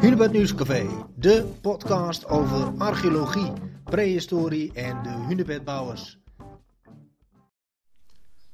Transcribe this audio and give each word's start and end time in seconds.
Hunebed 0.00 0.32
Nieuwscafé, 0.32 1.06
de 1.16 1.52
podcast 1.60 2.26
over 2.26 2.78
archeologie, 2.78 3.52
prehistorie 3.84 4.72
en 4.72 5.02
de 5.02 5.08
hunebedbouwers. 5.08 6.18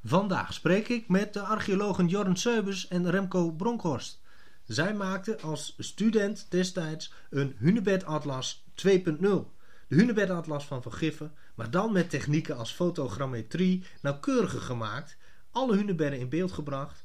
Vandaag 0.05 0.53
spreek 0.53 0.89
ik 0.89 1.09
met 1.09 1.33
de 1.33 1.41
archeologen 1.41 2.07
Jorn 2.07 2.37
Seubers 2.37 2.89
en 2.89 3.11
Remco 3.11 3.53
Bronkhorst. 3.53 4.21
Zij 4.65 4.95
maakten 4.95 5.41
als 5.41 5.75
student 5.79 6.47
destijds 6.51 7.13
een 7.31 7.55
hunebed-atlas 7.59 8.65
2.0. 8.87 9.05
De 9.21 9.97
hunebed-atlas 9.97 10.67
van 10.67 10.83
Van 10.83 11.33
maar 11.55 11.71
dan 11.71 11.93
met 11.93 12.11
technieken 12.11 12.57
als 12.57 12.73
fotogrammetrie 12.73 13.85
nauwkeuriger 14.03 14.61
gemaakt, 14.61 15.17
alle 15.51 15.77
hunebedden 15.77 16.21
in 16.21 16.29
beeld 16.29 16.53
gebracht. 16.53 17.05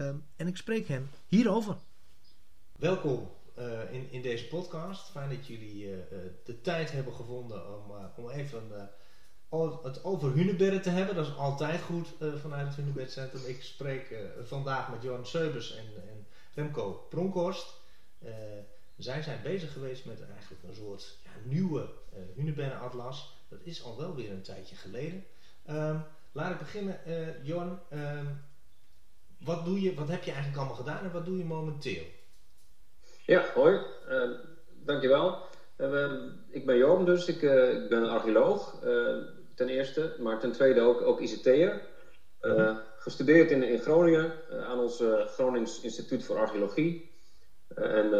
Um, 0.00 0.24
en 0.36 0.46
ik 0.46 0.56
spreek 0.56 0.88
hen 0.88 1.10
hierover. 1.26 1.76
Welkom 2.78 3.35
uh, 3.58 3.92
in, 3.92 4.10
in 4.10 4.22
deze 4.22 4.46
podcast. 4.46 5.10
Fijn 5.10 5.28
dat 5.28 5.46
jullie 5.46 5.90
uh, 5.90 5.96
de 6.44 6.60
tijd 6.60 6.92
hebben 6.92 7.12
gevonden 7.12 7.74
om, 7.74 7.82
om 8.16 8.30
even 8.30 8.90
het 9.82 10.04
over 10.04 10.32
hunebedden 10.32 10.82
te 10.82 10.90
hebben. 10.90 11.14
Dat 11.14 11.26
is 11.26 11.36
altijd 11.36 11.80
goed 11.80 12.08
vanuit 12.40 12.66
het 12.66 12.76
Hunebedcentrum. 12.76 13.44
Ik 13.44 13.62
spreek 13.62 14.14
vandaag 14.44 14.90
met 14.90 15.02
Johan 15.02 15.26
Seubers 15.26 15.76
en, 15.76 15.84
en 16.08 16.26
Remco 16.54 17.06
Pronkhorst. 17.08 17.74
zij 18.96 19.22
zijn 19.22 19.42
bezig 19.42 19.72
geweest 19.72 20.04
met 20.04 20.22
eigenlijk 20.22 20.62
een 20.62 20.74
soort 20.74 21.18
ja, 21.24 21.30
nieuwe 21.44 21.88
hunebeddenatlas. 22.34 23.36
Dat 23.48 23.58
is 23.62 23.84
al 23.84 23.96
wel 23.96 24.14
weer 24.14 24.30
een 24.30 24.42
tijdje 24.42 24.76
geleden. 24.76 25.24
Um, 25.70 26.04
laat 26.32 26.50
ik 26.50 26.58
beginnen. 26.58 27.00
Johan, 27.42 27.78
um, 27.92 28.44
wat, 29.38 29.64
doe 29.64 29.80
je, 29.80 29.94
wat 29.94 30.08
heb 30.08 30.22
je 30.22 30.30
eigenlijk 30.30 30.58
allemaal 30.58 30.76
gedaan 30.76 31.04
en 31.04 31.12
wat 31.12 31.24
doe 31.24 31.38
je 31.38 31.44
momenteel? 31.44 32.04
Ja, 33.26 33.44
hoi. 33.54 33.80
Uh, 34.10 34.30
dankjewel. 34.84 35.38
Uh, 35.78 36.12
ik 36.50 36.66
ben 36.66 36.76
Joram 36.76 37.04
dus. 37.04 37.26
Ik, 37.26 37.42
uh, 37.42 37.82
ik 37.82 37.88
ben 37.88 38.08
archeoloog 38.08 38.78
ten 39.54 39.68
eerste, 39.68 40.14
maar 40.18 40.38
ten 40.38 40.52
tweede 40.52 40.80
ook, 40.80 41.02
ook 41.02 41.20
ICT'er. 41.20 41.82
Mm 42.42 42.78
Gestudeerd 42.98 43.50
in, 43.50 43.62
in 43.62 43.78
Groningen 43.78 44.32
aan 44.50 44.78
ons 44.78 45.02
Gronings 45.26 45.80
Instituut 45.80 46.24
voor 46.24 46.38
Archeologie. 46.38 47.10
en 47.74 48.10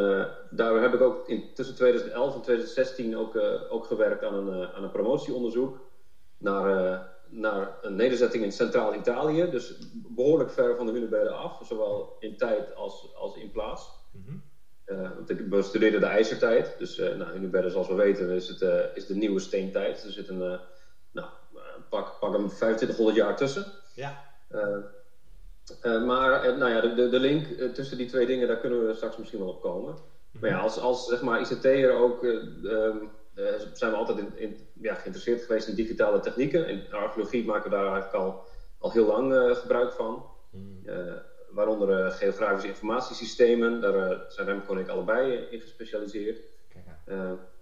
daar 0.51 0.81
heb 0.81 0.95
ik 0.95 1.01
ook 1.01 1.29
in, 1.29 1.45
tussen 1.55 1.75
2011 1.75 2.35
en 2.35 2.41
2016 2.41 3.17
ook, 3.17 3.37
ook 3.69 3.87
gewerkt 3.87 4.25
aan 4.25 4.35
een, 4.35 4.69
aan 4.69 4.83
een 4.83 4.91
promotieonderzoek 4.91 5.81
naar, 6.39 7.09
naar 7.29 7.79
een 7.83 7.97
nederzetting 7.97 8.45
in 8.45 8.53
Centraal-Italië. 8.53 9.51
Dus 9.51 9.79
behoorlijk 9.93 10.51
ver 10.51 10.77
van 10.77 10.87
de 10.87 10.93
Hunebedden 10.93 11.37
af, 11.37 11.67
zowel 11.67 12.17
in 12.19 12.37
tijd 12.37 12.75
als, 12.75 13.15
als 13.15 13.37
in 13.37 13.51
plaats. 13.51 13.91
Mm 14.13 14.25
-hmm. 14.27 14.43
Uh, 14.87 15.11
want 15.15 15.31
ik 15.31 15.49
bestudeerde 15.49 15.99
de 15.99 16.07
ijzertijd. 16.07 16.75
Dus 16.79 16.99
uh, 16.99 17.15
nou, 17.15 17.35
in 17.35 17.43
Uberda, 17.43 17.69
zoals 17.69 17.89
we 17.89 17.95
weten, 17.95 18.31
is, 18.31 18.49
het, 18.49 18.61
uh, 18.61 18.81
is 18.95 19.07
de 19.07 19.15
nieuwe 19.15 19.41
steentijd. 19.41 20.05
Er 20.05 20.13
zit 20.13 20.29
een, 20.29 20.59
nou, 21.13 21.29
pak, 21.89 22.19
pak 22.21 22.33
hem 22.33 22.49
2500 22.49 23.17
jaar 23.17 23.37
tussen. 23.37 23.67
Ja. 23.95 24.25
maar 25.83 26.57
nou 26.59 26.71
ja, 26.71 26.81
de, 26.81 27.09
de, 27.09 27.19
link 27.19 27.47
tussen 27.75 27.97
die 27.97 28.07
twee 28.07 28.27
dingen, 28.27 28.49
daar 28.49 28.59
kunnen 28.59 28.87
we 28.87 28.95
straks 28.95 29.17
misschien 29.17 29.39
wel 29.39 29.49
op 29.49 29.61
komen. 29.61 29.93
Mm 29.93 29.99
-hmm. 30.33 30.41
Maar 30.41 30.51
ja, 30.51 30.59
als, 30.59 30.79
als 30.79 31.07
zeg 31.07 31.23
maar, 31.23 31.41
ICT'er 31.41 31.93
ook, 31.93 32.23
um, 32.23 33.11
zijn 33.73 33.91
we 33.91 33.97
altijd 33.97 34.19
in, 34.19 34.39
in, 34.39 34.59
ja, 34.81 34.95
geïnteresseerd 34.95 35.43
geweest 35.43 35.69
in 35.69 35.75
digitale 35.75 36.21
technieken. 36.21 36.69
In 36.69 36.93
archeologie 36.93 37.45
maken 37.45 37.71
we 37.71 37.77
daar 37.77 37.93
eigenlijk 37.93 38.15
al, 38.15 38.45
al 38.79 38.93
heel 38.93 39.07
lang 39.07 39.57
gebruik 39.57 39.93
van. 39.93 40.25
Mm 40.51 40.83
waaronder 41.57 42.07
uh, 42.07 42.33
grafische 42.33 42.69
informatiesystemen. 42.69 43.81
Daar 43.81 44.11
uh, 44.11 44.19
zijn 44.29 44.47
Remco 44.47 44.73
en 44.73 44.79
ik 44.79 44.89
allebei 44.89 45.47
in 45.51 45.61
gespecialiseerd. 45.61 46.41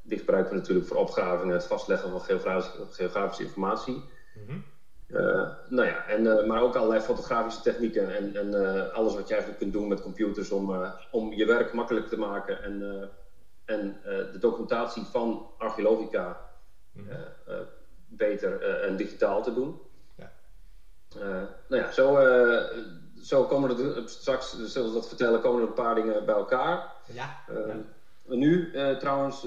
Die 0.03 0.19
gebruiken 0.19 0.53
we 0.53 0.59
natuurlijk 0.59 0.87
voor 0.87 0.97
opgraving 0.97 1.51
en 1.51 1.57
het 1.57 1.67
vastleggen 1.67 2.11
van 2.11 2.21
geografische, 2.21 2.87
geografische 2.91 3.43
informatie. 3.43 3.95
Mm 3.95 4.47
-hmm. 4.47 4.65
nou 5.69 5.89
ja, 5.89 6.07
en, 6.07 6.47
maar 6.47 6.63
ook 6.63 6.75
allerlei 6.77 7.01
fotografische 7.01 7.61
technieken 7.61 8.17
en, 8.17 8.37
en 8.37 8.93
alles 8.93 9.15
wat 9.15 9.29
je 9.29 9.33
eigenlijk 9.33 9.63
kunt 9.63 9.73
doen 9.73 9.89
met 9.89 10.03
computers 10.03 10.51
om, 10.51 10.93
om 11.11 11.33
je 11.33 11.47
werk 11.47 11.73
makkelijk 11.73 12.09
te 12.09 12.19
maken 12.19 12.63
en, 12.63 13.09
en 13.65 14.01
de 14.33 14.39
documentatie 14.39 15.05
van 15.05 15.47
archeologica 15.59 16.51
mm 16.93 17.09
-hmm. 17.09 17.67
beter 18.07 18.63
en 18.63 18.97
digitaal 18.97 19.43
te 19.43 19.55
doen. 19.55 19.81
Ja. 20.17 20.31
nou 21.69 21.83
ja, 21.83 21.93
zo 21.93 22.17
zo 23.25 23.45
komen 23.45 23.79
er 23.79 24.09
straks, 24.09 24.59
zullen 24.65 24.89
we 24.89 24.95
dat 24.95 25.09
vertellen, 25.09 25.41
komen 25.41 25.63
er 25.63 25.69
een 25.69 25.75
paar 25.75 25.95
dingen 25.95 26.25
bij 26.25 26.35
elkaar. 26.35 26.93
Ja. 27.13 27.45
Uh, 27.51 27.75
Nu 28.27 28.73
trouwens 28.99 29.47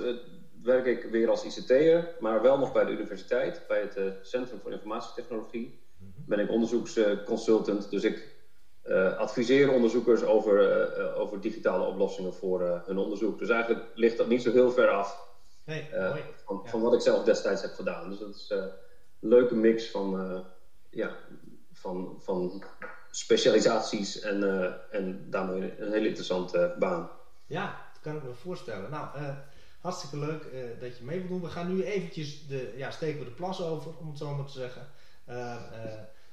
werk 0.63 0.85
ik 0.85 1.03
weer 1.03 1.29
als 1.29 1.43
ICT'er, 1.43 2.15
maar 2.19 2.41
wel 2.41 2.57
nog 2.57 2.73
bij 2.73 2.85
de 2.85 2.91
universiteit, 2.91 3.61
bij 3.67 3.79
het 3.79 4.27
Centrum 4.27 4.59
voor 4.59 4.71
Informatietechnologie. 4.71 5.79
Mm 5.97 6.13
-hmm. 6.15 6.23
Ben 6.27 6.39
ik 6.39 6.49
onderzoeksconsultant, 6.49 7.89
dus 7.89 8.03
ik 8.03 8.35
adviseer 9.17 9.71
onderzoekers 9.71 10.23
over, 10.23 11.15
over 11.15 11.41
digitale 11.41 11.85
oplossingen 11.85 12.33
voor 12.33 12.81
hun 12.85 12.97
onderzoek. 12.97 13.39
Dus 13.39 13.49
eigenlijk 13.49 13.85
ligt 13.93 14.17
dat 14.17 14.27
niet 14.27 14.41
zo 14.41 14.51
heel 14.51 14.71
ver 14.71 14.89
af 14.89 15.27
nee, 15.65 15.89
van, 16.45 16.61
ja. 16.63 16.69
van, 16.69 16.81
wat 16.81 16.93
ik 16.93 17.01
zelf 17.01 17.23
destijds 17.23 17.61
heb 17.61 17.73
gedaan. 17.73 18.09
Dus 18.09 18.19
dat 18.19 18.35
is 18.35 18.49
een 18.49 18.69
leuke 19.19 19.55
mix 19.55 19.91
van, 19.91 20.43
ja, 20.89 21.15
van, 21.73 22.15
van 22.19 22.63
specialisaties 23.17 24.19
en, 24.19 24.43
uh, 24.43 24.73
en 24.91 25.29
daarmee 25.29 25.79
een 25.79 25.91
hele 25.91 26.07
interessante 26.07 26.75
baan. 26.79 27.09
Ja, 27.45 27.81
dat 27.93 28.01
kan 28.01 28.15
ik 28.15 28.23
me 28.23 28.33
voorstellen. 28.33 28.89
Nou, 28.89 29.19
uh, 29.19 29.29
hartstikke 29.79 30.17
leuk 30.17 30.43
uh, 30.43 30.79
dat 30.79 30.97
je 30.97 31.03
mee 31.03 31.17
wilt 31.17 31.29
doen. 31.29 31.41
We 31.41 31.47
gaan 31.47 31.75
nu 31.75 31.83
eventjes 31.83 32.47
de, 32.47 32.73
ja, 32.75 32.91
steken 32.91 33.19
we 33.19 33.25
de 33.25 33.31
plas 33.31 33.61
over, 33.61 33.97
om 33.97 34.07
het 34.07 34.17
zo 34.17 34.35
maar 34.35 34.45
te 34.45 34.51
zeggen. 34.51 34.87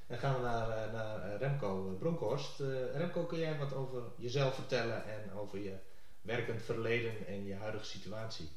en 0.06 0.19
gaan 0.19 0.34
we 0.34 0.41
naar, 0.41 0.93
naar 0.93 1.37
Remco 1.37 1.97
Bronkhorst. 1.99 2.61
Remco, 2.94 3.25
kun 3.25 3.39
jij 3.39 3.59
wat 3.59 3.75
over 3.75 4.03
jezelf 4.17 4.55
vertellen 4.55 5.05
en 5.05 5.33
over 5.39 5.59
je 5.59 5.75
werkend 6.23 6.62
verleden 6.62 7.27
en 7.27 7.47
je 7.47 7.55
huidige 7.55 7.84
situatie? 7.84 8.49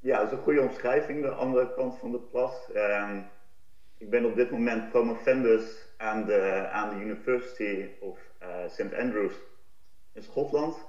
Ja, 0.00 0.18
dat 0.18 0.26
is 0.26 0.36
een 0.36 0.42
goede 0.42 0.60
omschrijving, 0.60 1.22
de 1.22 1.30
andere 1.30 1.74
kant 1.74 1.98
van 1.98 2.10
de 2.10 2.18
plas. 2.18 2.72
Ehm, 2.72 3.20
ik 3.98 4.10
ben 4.10 4.24
op 4.24 4.36
dit 4.36 4.50
moment 4.50 4.88
promovendus 4.88 5.86
aan 5.96 6.24
de, 6.24 6.68
aan 6.70 6.88
de 6.88 7.00
University 7.04 7.88
of 7.98 8.18
uh, 8.42 8.68
St. 8.68 8.94
Andrews 8.94 9.34
in 10.12 10.22
Schotland. 10.22 10.86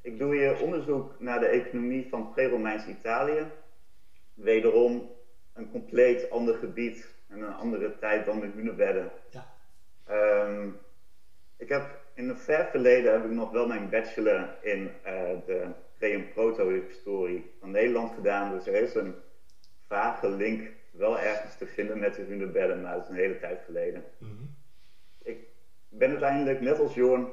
Ik 0.00 0.18
doe 0.18 0.34
hier 0.34 0.62
onderzoek 0.62 1.14
naar 1.18 1.40
de 1.40 1.46
economie 1.46 2.08
van 2.08 2.32
pre-Romeins 2.32 2.86
Italië. 2.86 3.46
Wederom 4.34 5.10
een 5.52 5.70
compleet 5.70 6.30
ander 6.30 6.54
gebied 6.54 7.14
en 7.28 7.40
een 7.40 7.54
andere 7.54 7.98
tijd 7.98 8.24
dan 8.24 8.40
de 8.40 8.46
hunebedden. 8.46 9.10
Ja. 9.30 9.46
Um, 10.44 10.78
ik 11.56 11.68
heb 11.68 12.02
in 12.14 12.28
het 12.28 12.40
ver 12.40 12.66
verleden 12.70 13.12
heb 13.12 13.24
ik 13.24 13.30
nog 13.30 13.50
wel 13.50 13.66
mijn 13.66 13.88
bachelor 13.88 14.54
in 14.60 14.80
uh, 15.06 15.30
de 15.46 15.72
pre- 15.98 16.12
en 16.12 16.28
proto-historie 16.28 17.50
van 17.60 17.70
Nederland 17.70 18.14
gedaan. 18.14 18.50
Dus 18.50 18.66
er 18.66 18.74
is 18.74 18.94
een 18.94 19.14
vage 19.86 20.28
link 20.28 20.72
wel 20.96 21.18
ergens 21.18 21.56
te 21.56 21.66
vinden 21.66 21.98
met 21.98 22.14
de 22.14 22.22
hunebedden, 22.22 22.82
maar 22.82 22.94
dat 22.94 23.02
is 23.02 23.08
een 23.08 23.14
hele 23.14 23.38
tijd 23.38 23.62
geleden. 23.64 24.04
Mm-hmm. 24.18 24.54
Ik 25.22 25.38
ben 25.88 26.10
uiteindelijk, 26.10 26.60
net 26.60 26.78
als 26.78 26.94
Jorn, 26.94 27.28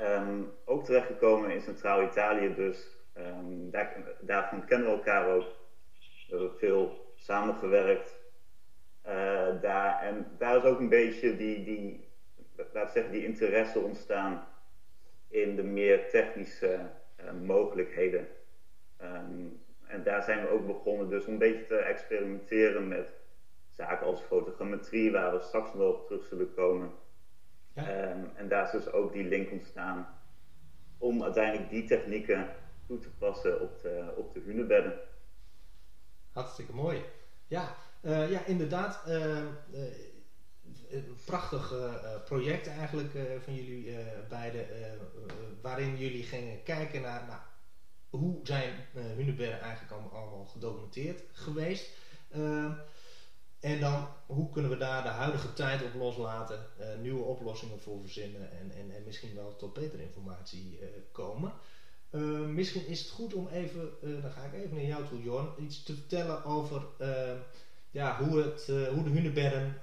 um, 0.00 0.52
ook 0.64 0.84
terechtgekomen 0.84 1.50
in 1.50 1.60
Centraal-Italië, 1.60 2.54
dus 2.54 2.96
um, 3.18 3.70
daar, 3.70 3.96
daarvan 4.20 4.64
kennen 4.64 4.88
we 4.88 4.94
elkaar 4.94 5.34
ook. 5.34 5.44
We 6.28 6.36
hebben 6.36 6.58
veel 6.58 7.12
samengewerkt 7.14 8.14
uh, 9.06 9.60
daar. 9.60 10.02
En 10.02 10.26
daar 10.38 10.56
is 10.56 10.62
ook 10.62 10.78
een 10.78 10.88
beetje 10.88 11.36
die, 11.36 11.64
die, 11.64 12.08
laat 12.72 12.92
zeggen, 12.92 13.12
die 13.12 13.24
interesse 13.24 13.78
ontstaan 13.78 14.46
in 15.28 15.56
de 15.56 15.62
meer 15.62 16.10
technische 16.10 16.80
uh, 17.20 17.32
mogelijkheden. 17.46 18.28
Um, 19.02 19.64
en 19.96 20.02
daar 20.02 20.22
zijn 20.22 20.40
we 20.40 20.48
ook 20.48 20.66
begonnen 20.66 21.08
dus 21.08 21.26
een 21.26 21.38
beetje 21.38 21.66
te 21.66 21.76
experimenteren 21.76 22.88
met 22.88 23.12
zaken 23.70 24.06
als 24.06 24.20
fotogrammetrie, 24.20 25.10
waar 25.12 25.32
we 25.32 25.40
straks 25.40 25.72
wel 25.72 25.92
op 25.92 26.06
terug 26.06 26.24
zullen 26.24 26.54
komen. 26.54 26.90
Ja. 27.74 28.10
Um, 28.10 28.30
en 28.34 28.48
daar 28.48 28.64
is 28.64 28.70
dus 28.70 28.92
ook 28.92 29.12
die 29.12 29.24
link 29.24 29.50
ontstaan 29.50 30.08
om 30.98 31.22
uiteindelijk 31.22 31.70
die 31.70 31.84
technieken 31.84 32.48
toe 32.86 32.98
te 32.98 33.10
passen 33.10 33.60
op 33.60 33.82
de, 33.82 34.14
op 34.16 34.34
de 34.34 34.40
hunebedden. 34.40 34.98
Hartstikke 36.32 36.72
mooi. 36.72 37.04
Ja, 37.46 37.74
uh, 38.02 38.30
ja 38.30 38.44
inderdaad. 38.44 39.02
Uh, 39.08 39.38
uh, 39.38 39.44
een 40.90 41.16
prachtig 41.24 41.74
project 42.24 42.66
eigenlijk 42.66 43.10
van 43.44 43.54
jullie 43.54 43.96
beiden, 44.28 44.66
waarin 45.62 45.96
jullie 45.96 46.22
gingen 46.22 46.62
kijken 46.62 47.02
naar 47.02 47.24
nou, 47.26 47.40
hoe 48.10 48.40
zijn 48.42 48.74
uh, 48.94 49.02
hunebedden 49.04 49.60
eigenlijk 49.60 49.92
allemaal, 49.92 50.46
gedocumenteerd 50.46 51.22
geweest. 51.32 51.90
Uh, 52.36 52.72
en 53.60 53.80
dan, 53.80 54.08
hoe 54.26 54.50
kunnen 54.50 54.70
we 54.70 54.76
daar 54.76 55.02
de 55.02 55.08
huidige 55.08 55.52
tijd 55.52 55.82
op 55.82 55.94
loslaten, 55.94 56.66
uh, 56.80 56.86
nieuwe 57.00 57.22
oplossingen 57.22 57.80
voor 57.80 58.00
verzinnen 58.00 58.50
en, 58.50 58.70
en, 58.70 58.94
en, 58.94 59.04
misschien 59.04 59.34
wel 59.34 59.56
tot 59.56 59.72
betere 59.72 60.02
informatie 60.02 60.78
uh, 60.80 60.86
komen. 61.12 61.52
misschien 62.54 62.86
is 62.86 63.00
het 63.00 63.10
goed 63.10 63.34
om 63.34 63.48
even, 63.48 63.90
dan 64.00 64.30
ga 64.30 64.44
ik 64.44 64.52
even 64.52 64.76
naar 64.76 64.84
jou 64.84 65.06
toe, 65.06 65.22
Jorn, 65.22 65.48
iets 65.58 65.82
te 65.82 65.94
vertellen 65.94 66.44
over 66.44 66.82
ja, 67.90 68.18
hoe, 68.18 68.42
het, 68.42 68.66
hoe 68.66 69.04
de 69.04 69.10
hunebedden 69.10 69.80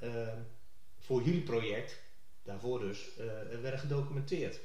voor 1.00 1.24
jullie 1.24 1.44
project, 1.44 2.02
daarvoor 2.44 2.80
dus, 2.80 3.10
werden 3.62 3.80
gedocumenteerd. 3.80 4.60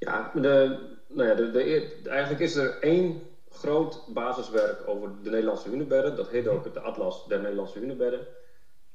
Ja, 0.00 0.30
de, 0.34 0.78
nou 1.08 1.28
ja 1.28 1.34
de, 1.34 1.50
de, 1.50 2.00
eigenlijk 2.08 2.40
is 2.40 2.54
er 2.54 2.78
één 2.80 3.22
groot 3.50 4.04
basiswerk 4.08 4.88
over 4.88 5.10
de 5.22 5.30
Nederlandse 5.30 5.68
hunebedden. 5.68 6.16
Dat 6.16 6.28
heet 6.28 6.48
ook 6.48 6.74
de 6.74 6.80
Atlas 6.80 7.26
der 7.26 7.40
Nederlandse 7.40 7.78
hunebedden. 7.78 8.26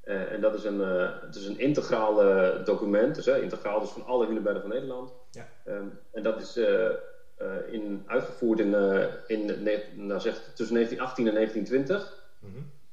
Uh, 0.04 0.32
en 0.32 0.42
dat 0.42 0.54
is 0.54 0.64
een, 0.64 0.80
uh, 0.80 1.22
het 1.22 1.36
is 1.36 1.46
een 1.46 1.60
integraal 1.60 2.16
document, 2.64 3.16
dus, 3.16 3.28
integraal 3.28 3.80
dus 3.80 3.90
van 3.90 4.06
alle 4.06 4.26
hunebedden 4.26 4.62
van 4.62 4.72
Nederland. 4.72 5.14
Ja. 5.32 5.48
Um, 5.68 6.00
en 6.12 6.24
dat 6.24 6.42
is 6.42 6.58
uh, 6.58 6.90
in, 7.72 8.04
uitgevoerd 8.06 8.60
in, 8.60 8.74
in 9.28 9.46
nou 10.08 10.20
zeg, 10.20 10.52
tussen 10.54 10.76
1918 10.76 11.28
en 11.28 11.34
1920 11.34 12.24
mm 12.40 12.50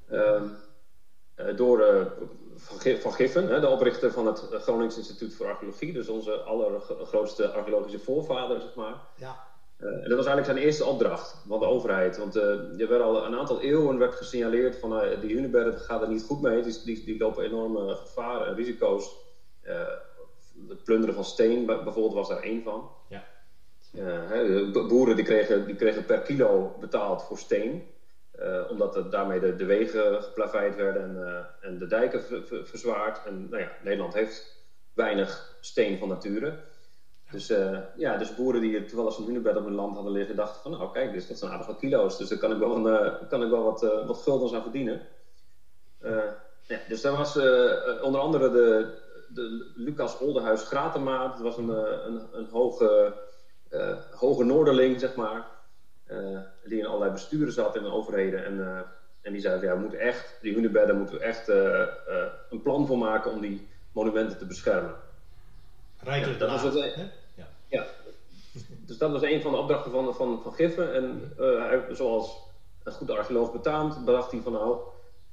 -hmm. 0.06 0.18
um, 0.18 1.56
door 1.56 1.78
van, 3.00 3.12
Giffen, 3.12 3.48
hè, 3.48 3.60
de 3.60 3.68
oprichter 3.68 4.12
van 4.12 4.26
het 4.26 4.40
Gronings 4.50 4.96
Instituut 4.96 5.34
voor 5.34 5.46
Archeologie, 5.46 5.92
dus 5.92 6.08
onze 6.08 6.32
allergrootste 6.32 7.50
archeologische 7.50 7.98
voorvader, 7.98 8.60
zeg 8.60 8.74
maar. 8.74 8.94
Ja. 9.16 9.50
Uh, 9.78 9.88
en 9.88 10.08
dat 10.08 10.16
was 10.16 10.26
eigenlijk 10.26 10.44
zijn 10.44 10.56
eerste 10.56 10.84
opdracht 10.84 11.36
van 11.48 11.58
de 11.58 11.66
overheid. 11.66 12.18
Want 12.18 12.36
uh, 12.36 12.80
er 12.80 12.88
werd 12.88 13.02
al 13.02 13.26
een 13.26 13.36
aantal 13.36 13.60
eeuwen 13.60 13.98
werd 13.98 14.14
gesignaleerd 14.14 14.76
van 14.76 14.92
uh, 14.92 15.20
die 15.20 15.34
Hunebedden 15.34 15.78
gaat 15.78 16.02
er 16.02 16.08
niet 16.08 16.22
goed 16.22 16.40
mee. 16.40 16.62
Die, 16.62 16.80
die, 16.84 17.04
die 17.04 17.18
lopen 17.18 17.44
enorme 17.44 17.94
gevaren 17.94 18.46
en 18.46 18.54
risico's. 18.54 19.10
het 20.68 20.84
plunderen 20.84 21.14
van 21.14 21.24
steen 21.24 21.66
bijvoorbeeld 21.66 22.14
was 22.14 22.28
daar 22.28 22.42
één 22.42 22.62
van. 22.62 22.90
Ja. 23.08 23.24
Hè, 23.96 24.70
boeren 24.70 25.16
die 25.16 25.24
kregen, 25.24 25.66
die 25.66 25.76
kregen 25.76 26.04
per 26.04 26.20
kilo 26.20 26.76
betaald 26.80 27.22
voor 27.22 27.38
steen. 27.38 27.91
Omdat 28.68 28.94
het, 28.94 29.10
daarmee 29.10 29.40
de, 29.40 29.64
wegen 29.64 30.22
geplaveid 30.22 30.76
werden 30.76 31.02
en, 31.02 31.46
en 31.60 31.78
de 31.78 31.86
dijken 31.86 32.44
verzwaard. 32.64 33.20
En 33.26 33.48
nou 33.50 33.62
ja, 33.62 33.72
Nederland 33.82 34.14
heeft 34.14 34.64
weinig 34.94 35.56
steen 35.60 35.98
van 35.98 36.08
nature. 36.08 36.54
Dus, 37.30 37.50
uh, 37.50 37.78
ja, 37.96 38.16
dus 38.16 38.34
boeren 38.34 38.60
die 38.60 38.84
toevallig 38.84 39.18
een 39.18 39.24
hunebed 39.24 39.56
op 39.56 39.64
hun 39.64 39.74
land 39.74 39.94
hadden 39.94 40.12
liggen, 40.12 40.36
dachten 40.36 40.62
van 40.62 40.70
nou 40.70 40.92
kijk, 40.92 41.12
dus 41.12 41.26
dat 41.26 41.38
zijn 41.38 41.50
aardig 41.50 41.66
wat 41.66 41.78
kilo's. 41.78 42.18
Dus 42.18 42.28
daar 42.28 42.38
kan 42.38 42.52
ik 42.52 42.58
wel, 42.58 42.86
een, 42.86 43.28
kan 43.28 43.42
ik 43.42 43.50
wel 43.50 43.62
wat, 43.62 43.80
wat 43.80 44.18
guldens 44.18 44.54
aan 44.54 44.62
verdienen. 44.62 45.00
ja, 46.66 46.80
dus 46.88 47.00
daar 47.00 47.16
was 47.16 47.36
onder 48.02 48.20
andere 48.20 48.50
de, 48.50 48.94
de 49.28 49.72
Lucas 49.74 50.18
Oldenhuis 50.18 50.62
Gratema. 50.62 51.28
Dat 51.28 51.40
was 51.40 51.56
een, 51.56 51.68
een, 52.06 52.22
een 52.32 52.48
hoge, 52.50 53.14
hoge 54.10 54.44
Noorderling, 54.44 55.00
zeg 55.00 55.14
maar. 55.14 55.46
Die 56.64 56.78
in 56.78 56.86
allerlei 56.86 57.12
besturen 57.12 57.52
zat 57.52 57.76
in 57.76 57.82
de 57.82 57.92
overheden. 57.92 58.44
En, 58.44 58.86
en 59.22 59.32
die 59.32 59.40
zei, 59.40 59.60
ja, 59.60 59.74
we 59.74 59.80
moeten 59.80 59.98
echt, 59.98 60.38
die 60.40 60.54
hunebedden 60.54 60.96
moeten 60.96 61.18
we 61.18 61.24
echt 61.24 61.48
een 62.50 62.62
plan 62.62 62.86
voor 62.86 62.98
maken 62.98 63.30
om 63.30 63.40
die 63.40 63.68
monumenten 63.92 64.38
te 64.38 64.46
beschermen. 64.46 64.94
Rijkelijk 65.98 66.40
ja, 66.40 66.46
dat 66.46 66.62
was 66.62 66.74
het, 66.74 66.94
ja. 67.68 67.84
Dus 68.86 68.98
dat 68.98 69.10
was 69.10 69.22
een 69.22 69.42
van 69.42 69.52
de 69.52 69.58
opdrachten 69.58 69.90
van, 69.90 70.14
van, 70.14 70.42
van 70.42 70.52
Giffen. 70.52 70.94
En 70.94 71.32
uh, 71.38 71.72
zoals 71.90 72.36
een 72.82 72.92
goede 72.92 73.12
archeoloog 73.12 73.52
betaamt, 73.52 74.04
bedacht 74.04 74.30
hij 74.30 74.40
van 74.40 74.52
nou, 74.52 74.78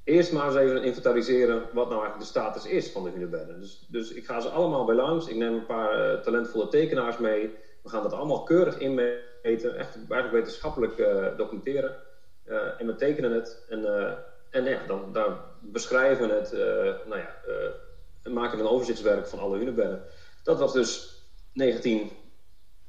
eerst 0.04 0.32
maar 0.32 0.46
eens 0.46 0.56
even 0.56 0.82
inventariseren 0.82 1.62
wat 1.72 1.88
nou 1.88 2.00
eigenlijk 2.00 2.18
de 2.18 2.24
status 2.24 2.66
is 2.66 2.90
van 2.90 3.04
de 3.04 3.10
hunebedden. 3.10 3.60
Dus, 3.60 3.86
dus 3.88 4.12
ik 4.12 4.24
ga 4.24 4.40
ze 4.40 4.48
allemaal 4.48 4.84
bij 4.84 4.94
langs. 4.94 5.28
Ik 5.28 5.36
neem 5.36 5.54
een 5.54 5.66
paar 5.66 6.12
uh, 6.12 6.20
talentvolle 6.20 6.68
tekenaars 6.68 7.18
mee. 7.18 7.54
We 7.82 7.88
gaan 7.88 8.02
dat 8.02 8.12
allemaal 8.12 8.42
keurig 8.42 8.78
inmeten, 8.78 9.22
echt 9.42 9.64
eigenlijk 9.94 10.30
wetenschappelijk 10.30 10.98
uh, 10.98 11.36
documenteren. 11.36 11.96
en 12.78 12.86
we 12.86 12.94
tekenen 12.94 13.32
het 13.32 13.64
en, 13.68 13.84
en 14.50 14.64
ja, 14.64 14.86
dan 14.86 15.12
daar 15.12 15.36
beschrijven 15.60 16.28
we 16.28 16.34
het, 16.34 16.52
nou 17.06 17.20
ja, 17.20 17.34
maken 18.30 18.58
we 18.58 18.64
een 18.64 18.70
overzichtswerk 18.70 19.26
van 19.26 19.38
alle 19.38 19.58
hunebedden. 19.58 20.02
Dat 20.42 20.58
was 20.58 20.72
dus 20.72 21.22
19 21.52 22.10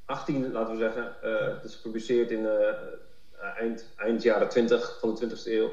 18, 0.06 0.52
laten 0.52 0.74
we 0.74 0.80
zeggen. 0.80 1.16
Het 1.54 1.64
is 1.64 1.76
gepubliceerd 1.76 2.32
in 2.32 2.48
eind, 3.42 3.94
eind 3.98 4.24
jaren 4.24 4.50
20 4.50 4.98
van 5.00 5.16
de 5.16 5.30
20e 5.30 5.46
eeuw. 5.46 5.72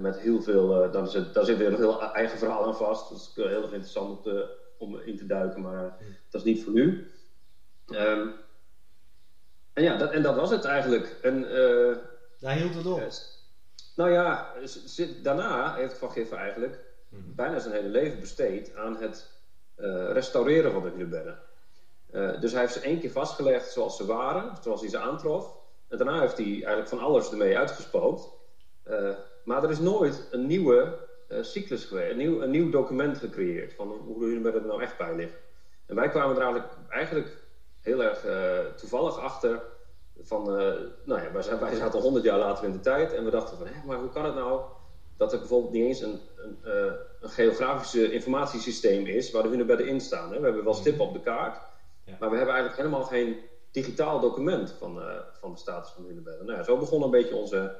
Met 0.00 0.18
heel 0.18 0.42
veel, 0.42 0.84
uh, 0.84 0.92
daar, 0.92 1.06
zit, 1.06 1.34
daar 1.34 1.44
zit 1.44 1.56
weer 1.56 1.66
een 1.66 1.76
heel 1.76 2.12
eigen 2.12 2.38
verhaal 2.38 2.66
aan 2.66 2.76
vast. 2.76 3.08
Dat 3.08 3.18
is 3.18 3.32
heel 3.34 3.62
erg 3.62 3.72
interessant 3.72 4.16
om, 4.16 4.22
te, 4.22 4.56
om 4.78 4.98
in 4.98 5.16
te 5.16 5.26
duiken, 5.26 5.60
maar 5.60 5.96
dat 6.30 6.40
is 6.40 6.46
niet 6.46 6.64
voor 6.64 6.72
nu. 6.72 7.10
Um, 7.86 8.34
en 9.80 9.86
ja, 9.86 9.96
dat, 9.96 10.10
en 10.10 10.22
dat 10.22 10.34
was 10.34 10.50
het 10.50 10.64
eigenlijk. 10.64 11.16
En, 11.22 11.46
daar 12.38 12.54
hield 12.54 12.74
het 12.74 12.86
op. 12.86 13.00
nou 13.96 14.10
ja, 14.10 14.52
daarna 15.22 15.74
heeft 15.74 15.98
Van 15.98 16.10
Giffen 16.10 16.38
eigenlijk 16.38 16.78
mm 17.08 17.22
-hmm. 17.22 17.34
bijna 17.34 17.58
zijn 17.58 17.74
hele 17.74 17.88
leven 17.88 18.20
besteed 18.20 18.74
aan 18.76 18.96
het 18.96 19.30
restaureren 20.12 20.72
van 20.72 20.82
de 20.82 20.88
hunebedden. 20.88 21.38
Uh, 22.12 22.40
dus 22.40 22.52
hij 22.52 22.60
heeft 22.60 22.72
ze 22.72 22.80
één 22.80 23.00
keer 23.00 23.10
vastgelegd 23.10 23.72
zoals 23.72 23.96
ze 23.96 24.06
waren, 24.06 24.56
zoals 24.62 24.80
hij 24.80 24.90
ze 24.90 24.98
aantrof. 24.98 25.56
En 25.88 25.98
daarna 25.98 26.20
heeft 26.20 26.36
hij 26.36 26.46
eigenlijk 26.46 26.88
van 26.88 26.98
alles 26.98 27.30
ermee 27.30 27.58
uitgespookt. 27.58 28.28
Uh, 28.88 29.10
maar 29.44 29.64
er 29.64 29.70
is 29.70 29.78
nooit 29.78 30.28
een 30.30 30.46
nieuwe 30.46 30.98
uh, 31.28 31.38
cyclus 31.42 31.84
geweest, 31.84 32.10
een 32.10 32.16
nieuw, 32.16 32.42
een 32.42 32.50
nieuw 32.50 32.70
document 32.70 33.18
gecreëerd 33.18 33.74
van 33.74 33.88
hoe 33.88 34.18
de 34.18 34.24
Hunebed 34.24 34.54
er 34.54 34.66
nou 34.66 34.82
echt 34.82 34.98
bij 34.98 35.14
liggen. 35.14 35.38
En 35.86 35.94
wij 35.94 36.08
kwamen 36.08 36.36
er 36.36 36.42
eigenlijk, 36.42 36.72
eigenlijk 36.88 37.36
heel 37.90 38.02
erg 38.02 38.24
toevallig 38.76 39.18
achter 39.18 39.62
van, 40.22 40.44
nou 41.04 41.22
ja, 41.22 41.32
wij, 41.32 41.58
wij 41.58 41.74
zaten 41.74 42.00
honderd 42.00 42.24
jaar 42.24 42.38
later 42.38 42.64
in 42.64 42.72
de 42.72 42.80
tijd 42.80 43.12
en 43.12 43.24
we 43.24 43.30
dachten 43.30 43.56
van, 43.56 43.66
hé, 43.66 43.86
maar 43.86 43.98
hoe 43.98 44.10
kan 44.10 44.24
het 44.24 44.34
nou 44.34 44.60
dat 45.16 45.32
er 45.32 45.38
bijvoorbeeld 45.38 45.72
niet 45.72 45.84
eens 45.84 46.00
een, 46.00 46.20
een, 46.36 46.58
een 47.20 47.30
geografische 47.30 48.12
informatiesysteem 48.12 49.06
is 49.06 49.30
waar 49.30 49.42
de 49.42 49.48
hunebedden 49.48 49.86
in 49.86 50.00
staan. 50.00 50.32
Hè? 50.32 50.38
We 50.38 50.44
hebben 50.44 50.64
wel 50.64 50.74
stippen 50.74 51.04
op 51.04 51.12
de 51.12 51.20
kaart, 51.20 51.58
maar 52.18 52.30
we 52.30 52.36
hebben 52.36 52.54
eigenlijk 52.54 52.76
helemaal 52.76 53.04
geen 53.04 53.36
digitaal 53.70 54.20
document 54.20 54.74
van, 54.78 54.98
uh, 54.98 55.18
van 55.40 55.52
de 55.52 55.58
status 55.58 55.90
van 55.90 56.02
de 56.02 56.08
hunebedden. 56.08 56.46
Nou 56.46 56.58
ja, 56.58 56.64
zo 56.64 56.78
begon 56.78 57.02
een 57.02 57.10
beetje 57.10 57.36
onze 57.36 57.76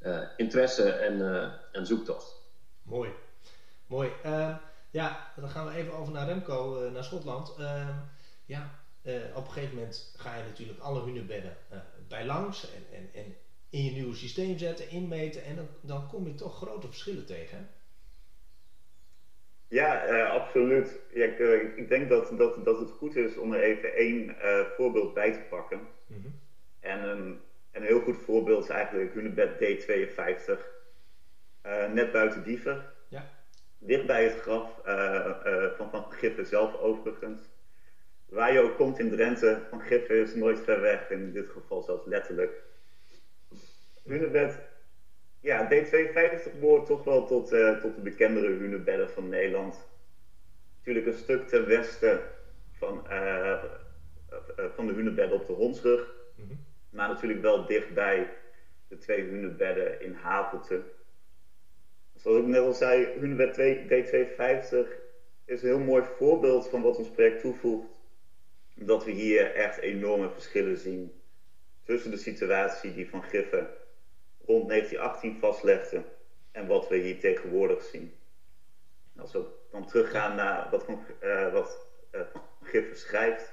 uh, 0.00 0.20
interesse 0.36 0.90
en, 0.90 1.18
uh, 1.18 1.52
en 1.72 1.86
zoektocht. 1.86 2.40
Mooi. 2.82 3.10
Mooi. 3.86 4.12
Ehm, 4.22 4.54
ja, 4.90 5.32
dan 5.36 5.48
gaan 5.48 5.66
we 5.66 5.72
even 5.72 5.92
over 5.92 6.12
naar 6.12 6.26
Remco, 6.26 6.88
naar 6.92 7.04
Schotland. 7.04 7.54
Ehm, 7.58 7.94
ja, 8.44 8.70
op 9.34 9.44
een 9.46 9.52
gegeven 9.52 9.74
moment 9.74 10.14
ga 10.16 10.36
je 10.36 10.42
natuurlijk 10.42 10.78
alle 10.78 11.02
hunebedden 11.02 11.56
bij 12.08 12.24
langs 12.24 12.74
en, 12.74 12.96
en, 12.96 13.08
en 13.14 13.36
in 13.70 13.84
je 13.84 13.90
nieuwe 13.90 14.14
systeem 14.14 14.58
zetten, 14.58 14.90
inmeten 14.90 15.44
en 15.44 15.56
dan, 15.56 15.68
dan 15.80 16.08
kom 16.08 16.26
je 16.26 16.34
toch 16.34 16.56
grote 16.56 16.86
verschillen 16.86 17.26
tegen. 17.26 17.68
Ja, 19.68 20.10
uh, 20.10 20.30
absoluut. 20.30 21.00
Ja, 21.14 21.24
ik, 21.24 21.38
uh, 21.38 21.76
ik, 21.76 21.88
denk 21.88 22.08
dat, 22.08 22.32
dat, 22.38 22.64
dat 22.64 22.78
het 22.78 22.90
goed 22.90 23.16
is 23.16 23.36
om 23.36 23.52
er 23.52 23.60
even 23.60 23.94
één 23.94 24.28
uh, 24.28 24.60
voorbeeld 24.76 25.14
bij 25.14 25.32
te 25.32 25.40
pakken. 25.48 25.78
Mm 26.06 26.22
-hmm. 26.22 26.40
En 26.80 27.08
een, 27.08 27.40
een 27.72 27.82
heel 27.82 28.00
goed 28.00 28.16
voorbeeld 28.16 28.64
is 28.64 28.70
eigenlijk 28.70 29.14
Hunebed 29.14 29.50
D52. 29.50 30.60
net 31.92 32.12
buiten 32.12 32.44
Diever. 32.44 32.92
Ja. 33.08 33.30
Dicht 33.78 34.06
bij 34.06 34.24
het 34.24 34.40
graf 34.40 34.80
van 35.76 35.90
Van 35.90 36.12
Giffen 36.12 36.46
zelf 36.46 36.76
overigens. 36.76 37.40
Waar 38.28 38.52
je 38.52 38.60
ook 38.60 38.76
komt 38.76 38.98
in 38.98 39.10
Drenthe, 39.10 39.60
Van 39.70 39.80
Giffen 39.80 40.22
is 40.22 40.34
nooit 40.34 40.60
ver 40.60 40.80
weg. 40.80 41.10
In 41.10 41.32
dit 41.32 41.48
geval 41.48 41.82
zelfs 41.82 42.06
letterlijk. 42.06 42.62
Hunebed 44.04 44.58
ja, 45.40 45.68
D52 45.70 46.58
behoort 46.60 46.86
toch 46.86 47.04
wel 47.04 47.26
tot, 47.26 47.52
uh, 47.52 47.80
tot 47.80 47.94
de 47.94 48.00
bekendere 48.00 48.46
hunebedden 48.46 49.10
van 49.10 49.28
Nederland. 49.28 49.88
Natuurlijk 50.76 51.06
een 51.06 51.22
stuk 51.22 51.48
ten 51.48 51.66
westen 51.66 52.20
van, 52.72 53.06
uh, 53.10 53.64
van 54.74 54.86
de 54.86 54.92
hunebedden 54.92 55.40
op 55.40 55.46
de 55.46 55.52
Hondsrug. 55.52 56.14
Mm 56.36 56.48
-hmm. 56.48 56.64
Maar 56.90 57.08
natuurlijk 57.08 57.40
wel 57.40 57.66
dichtbij 57.66 58.30
de 58.88 58.98
twee 58.98 59.22
hunebedden 59.22 60.00
in 60.00 60.12
Havelte. 60.12 60.82
Zoals 62.14 62.38
ik 62.38 62.46
net 62.46 62.60
al 62.60 62.72
zei, 62.72 63.06
hunebed 63.18 63.56
D52 63.56 64.88
is 65.44 65.62
een 65.62 65.68
heel 65.68 65.78
mooi 65.78 66.02
voorbeeld 66.16 66.68
van 66.68 66.82
wat 66.82 66.96
ons 66.96 67.10
project 67.10 67.40
toevoegt. 67.40 67.97
Dat 68.80 69.04
we 69.04 69.10
hier 69.10 69.54
echt 69.54 69.78
enorme 69.78 70.30
verschillen 70.30 70.76
zien 70.76 71.20
tussen 71.82 72.10
de 72.10 72.16
situatie 72.16 72.94
die 72.94 73.08
Van 73.08 73.22
Giffen 73.22 73.68
rond 74.46 74.68
1918 74.68 75.38
vastlegde 75.40 76.02
en 76.52 76.66
wat 76.66 76.88
we 76.88 76.96
hier 76.96 77.20
tegenwoordig 77.20 77.82
zien. 77.82 78.14
Als 79.16 79.32
we 79.32 79.44
dan 79.70 79.86
teruggaan 79.86 80.36
naar 80.36 80.70
wat 80.70 80.84
Van, 80.84 81.04
uh, 81.22 81.52
wat, 81.52 81.86
uh, 82.12 82.20
Giffen 82.62 82.96
schrijft, 82.96 83.52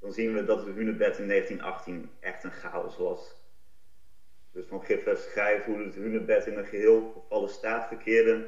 dan 0.00 0.12
zien 0.12 0.34
we 0.34 0.44
dat 0.44 0.64
de 0.64 0.70
Hunebed 0.70 1.18
in 1.18 1.28
1918 1.28 2.10
echt 2.20 2.44
een 2.44 2.52
chaos 2.52 2.96
was. 2.96 3.34
Dus 4.52 4.66
Van 4.66 4.84
Giffen 4.84 5.18
schrijft 5.18 5.64
hoe 5.64 5.84
het 5.84 5.94
Hunebed 5.94 6.46
in 6.46 6.56
een 6.56 6.66
geheel 6.66 7.12
gevallen 7.12 7.48
staat 7.48 7.86
verkeerde. 7.86 8.46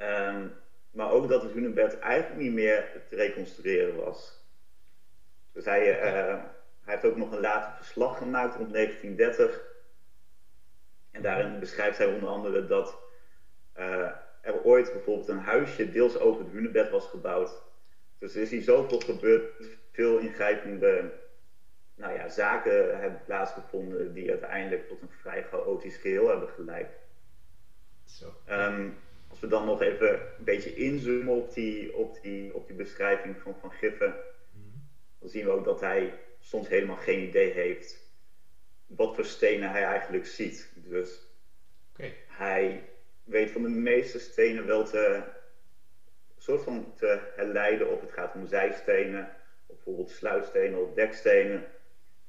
Um, 0.00 0.52
maar 0.90 1.10
ook 1.10 1.28
dat 1.28 1.42
het 1.42 1.52
Hunebed 1.52 1.98
eigenlijk 1.98 2.40
niet 2.40 2.52
meer 2.52 3.02
te 3.08 3.16
reconstrueren 3.16 3.96
was. 3.96 4.45
Dus 5.56 5.64
hij, 5.64 5.90
uh, 5.90 6.42
hij 6.84 6.94
heeft 6.94 7.04
ook 7.04 7.16
nog 7.16 7.32
een 7.32 7.40
later 7.40 7.72
verslag 7.76 8.18
gemaakt 8.18 8.56
rond 8.56 8.72
1930. 8.72 9.64
En 11.10 11.22
daarin 11.22 11.58
beschrijft 11.60 11.98
hij 11.98 12.06
onder 12.06 12.28
andere 12.28 12.66
dat 12.66 12.98
uh, 13.78 14.10
er 14.40 14.62
ooit 14.62 14.92
bijvoorbeeld 14.92 15.28
een 15.28 15.38
huisje 15.38 15.90
deels 15.90 16.18
over 16.18 16.44
het 16.44 16.52
hunebed 16.52 16.90
was 16.90 17.06
gebouwd. 17.06 17.62
Dus 18.18 18.34
er 18.34 18.42
is 18.42 18.50
hier 18.50 18.62
zoveel 18.62 19.00
gebeurd, 19.00 19.64
veel 19.92 20.18
ingrijpende 20.18 21.12
nou 21.94 22.14
ja, 22.14 22.28
zaken 22.28 22.98
hebben 23.00 23.20
plaatsgevonden 23.24 24.14
die 24.14 24.30
uiteindelijk 24.30 24.88
tot 24.88 25.02
een 25.02 25.10
vrij 25.20 25.42
chaotisch 25.42 25.96
geheel 25.96 26.28
hebben 26.28 26.48
geleid. 26.48 26.90
Zo. 28.04 28.34
Um, 28.50 28.96
als 29.28 29.40
we 29.40 29.46
dan 29.46 29.64
nog 29.64 29.82
even 29.82 30.12
een 30.12 30.44
beetje 30.44 30.74
inzoomen 30.74 31.34
op 31.34 31.54
die, 31.54 31.96
op 31.96 32.22
die, 32.22 32.54
op 32.54 32.66
die 32.66 32.76
beschrijving 32.76 33.36
van 33.42 33.56
Van 33.60 33.70
Giffen. 33.70 34.14
Dan 35.26 35.34
zien 35.34 35.44
we 35.44 35.50
ook 35.56 35.64
dat 35.64 35.80
hij 35.80 36.14
soms 36.38 36.68
helemaal 36.68 36.96
geen 36.96 37.20
idee 37.20 37.50
heeft 37.50 38.04
wat 38.86 39.14
voor 39.14 39.24
stenen 39.24 39.70
hij 39.70 39.84
eigenlijk 39.84 40.26
ziet. 40.26 40.70
Dus 40.74 41.26
hij 42.26 42.84
weet 43.24 43.50
van 43.50 43.62
de 43.62 43.68
meeste 43.68 44.18
stenen 44.18 44.66
wel 44.66 44.84
te, 44.84 45.22
soort 46.36 46.62
van 46.62 46.92
te 46.94 47.20
herleiden 47.34 47.90
op 47.90 48.00
het 48.00 48.12
gaat 48.12 48.34
om 48.34 48.46
zijstenen, 48.46 49.28
of 49.66 49.74
bijvoorbeeld 49.74 50.10
sluitstenen 50.10 50.80
of 50.80 50.94
dekstenen. 50.94 51.64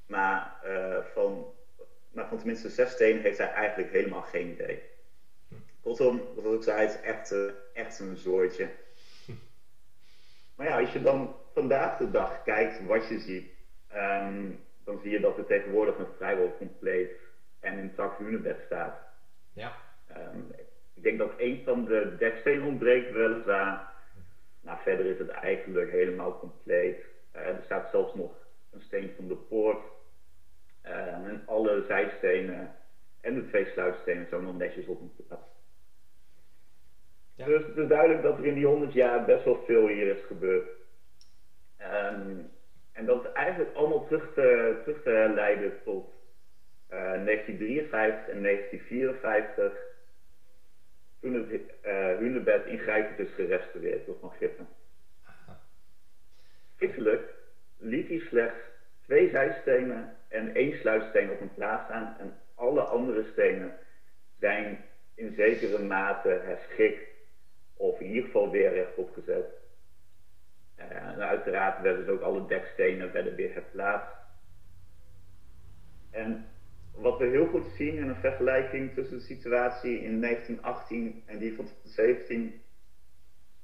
Maar, 0.06 0.60
uh, 0.64 1.04
van, 1.04 1.52
maar 2.12 2.28
van 2.28 2.38
tenminste 2.38 2.68
zes 2.68 2.90
stenen 2.90 3.22
heeft 3.22 3.38
hij 3.38 3.52
eigenlijk 3.52 3.90
helemaal 3.90 4.22
geen 4.22 4.48
idee. 4.48 4.82
Kortom, 5.80 6.22
wat 6.34 6.54
ik 6.54 6.62
zei, 6.62 6.80
het 6.80 6.94
is 6.94 7.00
echt, 7.00 7.32
uh, 7.32 7.50
echt 7.72 7.98
een 7.98 8.16
soortje. 8.16 8.68
Maar 10.54 10.66
ja, 10.66 10.80
als 10.80 10.92
je 10.92 11.02
dan 11.02 11.36
vandaag 11.58 11.98
de 11.98 12.10
dag 12.10 12.42
kijkt 12.42 12.86
wat 12.86 13.08
je 13.08 13.18
ziet, 13.18 13.50
um, 13.94 14.60
dan 14.84 14.98
zie 15.02 15.10
je 15.10 15.20
dat 15.20 15.38
er 15.38 15.46
tegenwoordig 15.46 15.98
een 15.98 16.14
vrijwel 16.16 16.56
compleet 16.58 17.10
en 17.60 17.78
intact 17.78 18.18
hunebed 18.18 18.60
staat. 18.66 18.98
Ja. 19.52 19.72
Um, 20.16 20.52
ik 20.94 21.02
denk 21.02 21.18
dat 21.18 21.36
één 21.36 21.64
van 21.64 21.84
de 21.84 22.16
dekstenen 22.18 22.66
ontbreekt 22.66 23.12
weliswaar. 23.12 23.92
Nou, 24.60 24.78
verder 24.82 25.06
is 25.06 25.18
het 25.18 25.28
eigenlijk 25.28 25.90
helemaal 25.90 26.38
compleet. 26.38 26.96
Uh, 27.36 27.46
er 27.46 27.62
staat 27.64 27.90
zelfs 27.90 28.14
nog 28.14 28.32
een 28.72 28.80
steen 28.80 29.10
van 29.16 29.28
de 29.28 29.36
poort. 29.36 29.82
Uh, 30.84 30.92
en 31.06 31.42
alle 31.46 31.84
zijstenen 31.86 32.74
en 33.20 33.34
de 33.34 33.48
twee 33.48 33.64
sluitstenen 33.64 34.26
zijn 34.28 34.42
nog 34.42 34.56
netjes 34.56 34.86
op 34.86 35.00
een 35.00 35.12
plaats. 35.26 35.50
Ja. 37.34 37.46
Dus 37.46 37.66
het 37.66 37.76
is 37.76 37.88
duidelijk 37.88 38.22
dat 38.22 38.38
er 38.38 38.46
in 38.46 38.54
die 38.54 38.66
100 38.66 38.92
jaar 38.92 39.24
best 39.24 39.44
wel 39.44 39.62
veel 39.66 39.86
hier 39.86 40.16
is 40.16 40.24
gebeurd. 40.24 40.77
Um, 41.80 42.50
en 42.92 43.04
dat 43.04 43.24
is 43.24 43.32
eigenlijk 43.32 43.74
allemaal 43.74 44.06
terug 44.06 44.34
te, 44.34 44.78
terug 44.84 45.02
te 45.02 45.32
leiden 45.34 45.72
tot 45.84 46.10
uh, 46.90 47.24
1953 47.24 48.28
en 48.28 48.42
1954. 48.42 49.72
Toen 51.20 51.34
het 51.34 51.50
uh, 51.50 52.18
hunebed 52.18 52.66
ingrijpend 52.66 53.18
is 53.18 53.34
gerestaureerd 53.34 54.06
door 54.06 54.16
Van 54.20 54.30
Giffen. 54.30 54.68
Giffelijk 56.76 57.34
liet 57.76 58.08
hij 58.08 58.18
slechts 58.18 58.58
twee 59.04 59.30
zijstenen 59.30 60.16
en 60.28 60.54
één 60.54 60.78
sluitsteen 60.78 61.30
op 61.30 61.40
een 61.40 61.54
plaats 61.54 61.84
staan. 61.84 62.16
En 62.18 62.36
alle 62.54 62.80
andere 62.80 63.24
stenen 63.32 63.78
zijn 64.38 64.84
in 65.14 65.34
zekere 65.34 65.82
mate 65.82 66.28
herschikt 66.28 67.08
of 67.76 68.00
in 68.00 68.06
ieder 68.06 68.24
geval 68.24 68.50
weer 68.50 68.72
rechtop 68.72 69.12
gezet. 69.14 69.47
Uiteraard 71.48 71.82
werden 71.82 72.06
dus 72.06 72.14
ook 72.14 72.20
alle 72.20 72.46
dekstenen 72.46 73.12
werden 73.12 73.34
weer 73.34 73.52
herplaatst. 73.52 74.16
En 76.10 76.46
wat 76.94 77.18
we 77.18 77.26
heel 77.26 77.46
goed 77.46 77.66
zien 77.76 77.96
in 77.96 78.08
een 78.08 78.20
vergelijking 78.20 78.94
tussen 78.94 79.18
de 79.18 79.24
situatie 79.24 80.00
in 80.00 80.20
1918 80.20 81.22
en 81.26 81.38
die 81.38 81.54
van 81.54 81.64
2017, 81.64 82.62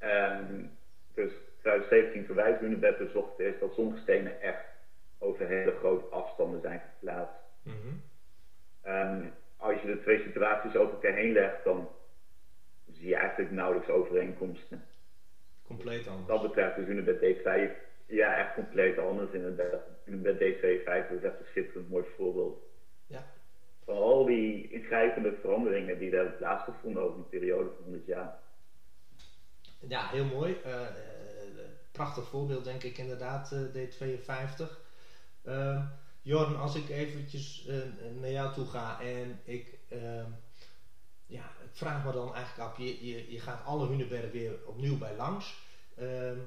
um, 0.00 0.70
dus 1.14 1.32
2017 1.58 2.26
toen 2.26 2.36
wij 2.36 2.50
het 2.50 2.60
Hunebed 2.60 2.98
bezochten, 2.98 3.46
is 3.46 3.58
dat 3.60 3.74
sommige 3.74 4.00
stenen 4.02 4.40
echt 4.40 4.64
over 5.18 5.46
hele 5.46 5.72
grote 5.78 6.04
afstanden 6.04 6.60
zijn 6.60 6.80
geplaatst. 6.80 7.42
Mm 7.62 8.02
als 9.56 9.80
je 9.80 9.86
de 9.86 10.00
twee 10.00 10.22
situaties 10.22 10.76
over 10.76 10.94
elkaar 10.94 11.14
heen 11.14 11.32
legt, 11.32 11.64
dan 11.64 11.88
zie 12.86 13.08
je 13.08 13.16
eigenlijk 13.16 13.50
nauwelijks 13.50 13.88
overeenkomsten. 13.88 14.84
Compleet 15.66 16.06
anders. 16.06 16.28
Dat 16.28 16.42
betreft 16.42 16.78
is 16.78 16.86
Unibet 16.86 17.16
D5 17.16 17.84
ja, 18.06 18.36
echt 18.36 18.54
compleet 18.54 18.98
anders 18.98 19.32
inderdaad. 19.32 19.80
Unibet 20.04 20.34
D250 20.34 21.12
is 21.16 21.22
echt 21.22 21.38
een 21.38 21.46
schitterend 21.50 21.90
mooi 21.90 22.04
voorbeeld. 22.16 22.58
Ja. 23.06 23.26
Van 23.84 23.96
al 23.96 24.24
die 24.24 24.70
ingrijpende 24.70 25.32
veranderingen 25.40 25.98
die 25.98 26.10
daar 26.10 26.20
hebben 26.20 26.38
plaatsgevonden 26.38 27.02
over 27.02 27.18
een 27.18 27.28
periode 27.28 27.70
van 27.74 27.84
100 27.84 28.06
jaar. 28.06 28.38
Ja, 29.88 30.08
heel 30.08 30.24
mooi. 30.24 30.56
Uh, 30.66 30.80
prachtig 31.92 32.28
voorbeeld 32.28 32.64
denk 32.64 32.82
ik 32.82 32.98
inderdaad, 32.98 33.52
uh, 33.52 33.88
D52. 33.88 34.62
Uh, 35.44 35.86
Jorn, 36.22 36.56
als 36.56 36.76
ik 36.76 36.88
eventjes 36.88 37.68
naar 38.20 38.30
jou 38.30 38.52
toe 38.52 38.66
ga 38.66 39.00
en 39.00 39.40
ik 39.44 39.78
ehm, 39.88 40.30
ja, 41.26 41.42
ik 41.42 41.70
vraag 41.72 42.04
me 42.04 42.12
dan 42.12 42.34
eigenlijk 42.34 42.70
af, 42.70 42.78
je, 42.78 43.06
je, 43.06 43.32
je 43.32 43.40
gaat 43.40 43.64
alle 43.64 43.86
Hunebedden 43.86 44.30
weer 44.30 44.52
opnieuw 44.66 44.98
bij 44.98 45.16
langs. 45.16 45.56
Ehm, 45.96 46.38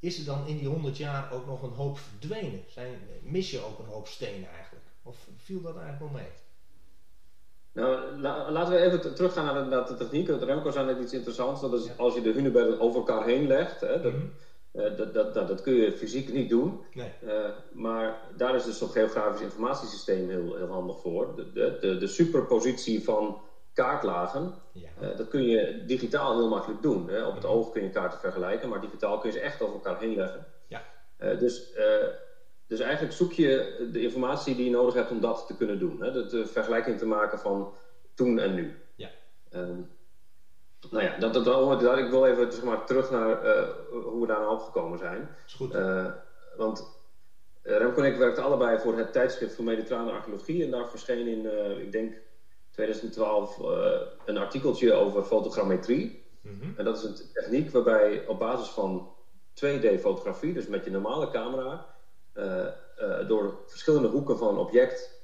is 0.00 0.18
er 0.18 0.24
dan 0.24 0.46
in 0.46 0.58
die 0.58 0.68
100 0.68 0.96
jaar 0.96 1.32
ook 1.32 1.46
nog 1.46 1.62
een 1.62 1.74
hoop 1.74 1.98
verdwenen? 1.98 2.64
Zijn, 2.68 2.98
mis 3.22 3.50
je 3.50 3.64
ook 3.64 3.78
een 3.78 3.92
hoop 3.92 4.06
stenen 4.06 4.48
eigenlijk? 4.48 4.86
Of 5.02 5.16
viel 5.36 5.60
dat 5.60 5.76
eigenlijk 5.76 6.12
wel 6.12 6.22
mee? 6.22 6.30
Nou, 7.72 8.20
laten 8.52 8.74
we 8.74 8.80
even 8.80 9.14
teruggaan 9.14 9.44
naar 9.44 9.64
de, 9.64 9.70
naar 9.70 9.86
de 9.86 9.94
techniek. 9.94 10.28
Remco 10.28 10.70
zei 10.70 10.86
net 10.86 11.02
iets 11.02 11.12
interessants. 11.12 11.60
Dat 11.60 11.72
is 11.72 11.98
als 11.98 12.14
je 12.14 12.22
de 12.22 12.32
hunebedden 12.32 12.80
over 12.80 12.98
elkaar 12.98 13.24
heen 13.24 13.46
legt. 13.46 13.80
Hè, 13.80 14.00
dat, 14.00 14.12
mhm. 14.12 14.22
eh, 14.72 14.96
dat, 14.96 15.14
dat, 15.14 15.34
dat, 15.34 15.48
dat, 15.48 15.62
kun 15.62 15.74
je 15.74 15.92
fysiek 15.92 16.32
niet 16.32 16.48
doen. 16.48 16.80
Nee. 16.92 17.12
Uh, 17.24 17.48
maar 17.72 18.20
daar 18.36 18.54
is 18.54 18.64
dus 18.64 18.78
zo'n 18.78 18.88
geografisch 18.88 19.40
informatiesysteem 19.40 20.28
heel, 20.28 20.56
heel 20.56 20.66
handig 20.66 21.00
voor. 21.00 21.36
De, 21.36 21.52
de, 21.52 21.78
de, 21.80 21.98
de 21.98 22.06
superpositie 22.06 23.04
van 23.04 23.40
kaartlagen. 23.72 24.54
Ja. 24.72 24.88
Uh, 25.02 25.16
dat 25.16 25.28
kun 25.28 25.42
je 25.42 25.84
digitaal 25.86 26.36
heel 26.36 26.48
makkelijk 26.48 26.82
doen. 26.82 27.08
Hè. 27.08 27.26
Op 27.26 27.34
het 27.34 27.42
mhm. 27.42 27.52
oog 27.52 27.70
kun 27.70 27.82
je 27.82 27.90
kaarten 27.90 28.18
vergelijken, 28.18 28.68
maar 28.68 28.80
digitaal 28.80 29.18
kun 29.18 29.30
je 29.30 29.38
ze 29.38 29.42
echt 29.42 29.62
over 29.62 29.74
elkaar 29.74 29.98
heen 29.98 30.16
leggen. 30.16 30.46
Ja. 30.66 30.82
Uh, 31.18 31.38
dus, 31.38 31.76
uh, 31.76 32.06
dus 32.66 32.80
eigenlijk 32.80 33.14
zoek 33.14 33.32
je 33.32 33.88
de 33.92 34.00
informatie 34.00 34.54
die 34.54 34.64
je 34.64 34.70
nodig 34.70 34.94
hebt 34.94 35.10
om 35.10 35.20
dat 35.20 35.46
te 35.46 35.56
kunnen 35.56 35.78
doen. 35.78 36.02
Hè. 36.02 36.12
De, 36.12 36.26
de 36.26 36.46
vergelijking 36.46 36.98
te 36.98 37.06
maken 37.06 37.38
van 37.38 37.74
toen 38.14 38.38
en 38.38 38.54
nu. 38.54 38.76
Ja. 38.94 39.08
Um, 39.50 39.90
nou 40.90 41.04
ja, 41.04 41.18
dat, 41.18 41.34
dat, 41.34 41.44
dat, 41.44 41.98
ik 41.98 42.10
wil 42.10 42.26
even 42.26 42.52
zeg 42.52 42.64
maar, 42.64 42.86
terug 42.86 43.10
naar 43.10 43.46
hoe 43.90 44.20
we 44.20 44.26
daar 44.26 44.40
nou 44.40 44.52
opgekomen 44.52 44.98
zijn. 44.98 45.28
Is 45.46 45.52
goed. 45.52 45.72
want 46.56 47.00
Remco 47.62 48.02
en 48.02 48.12
ik 48.12 48.18
werkten 48.18 48.44
allebei 48.44 48.78
voor 48.78 48.98
het 48.98 49.12
tijdschrift 49.12 49.54
voor 49.54 49.64
mediterrane 49.64 50.10
archeologie. 50.10 50.64
En 50.64 50.70
daar 50.70 50.88
verscheen 50.88 51.26
in, 51.26 51.46
ik 51.80 51.92
denk 51.92 52.14
2012 52.72 53.58
uh, 53.58 53.94
eh, 53.94 54.00
een 54.24 54.36
artikeltje 54.36 54.92
over 54.92 55.22
fotogrammetrie. 55.22 56.24
Mhm. 56.40 56.70
En 56.76 56.84
dat 56.84 56.96
is 56.96 57.02
een 57.02 57.30
techniek 57.32 57.70
waarbij 57.70 58.26
op 58.26 58.38
basis 58.38 58.68
van 58.68 59.14
2D-fotografie, 59.54 60.52
dus 60.52 60.66
met 60.66 60.84
je 60.84 60.90
normale 60.90 61.30
camera, 61.30 61.86
uh, 62.34 62.66
uh, 63.00 63.28
door 63.28 63.58
verschillende 63.66 64.08
hoeken 64.08 64.38
van 64.38 64.48
een 64.48 64.56
object 64.56 65.20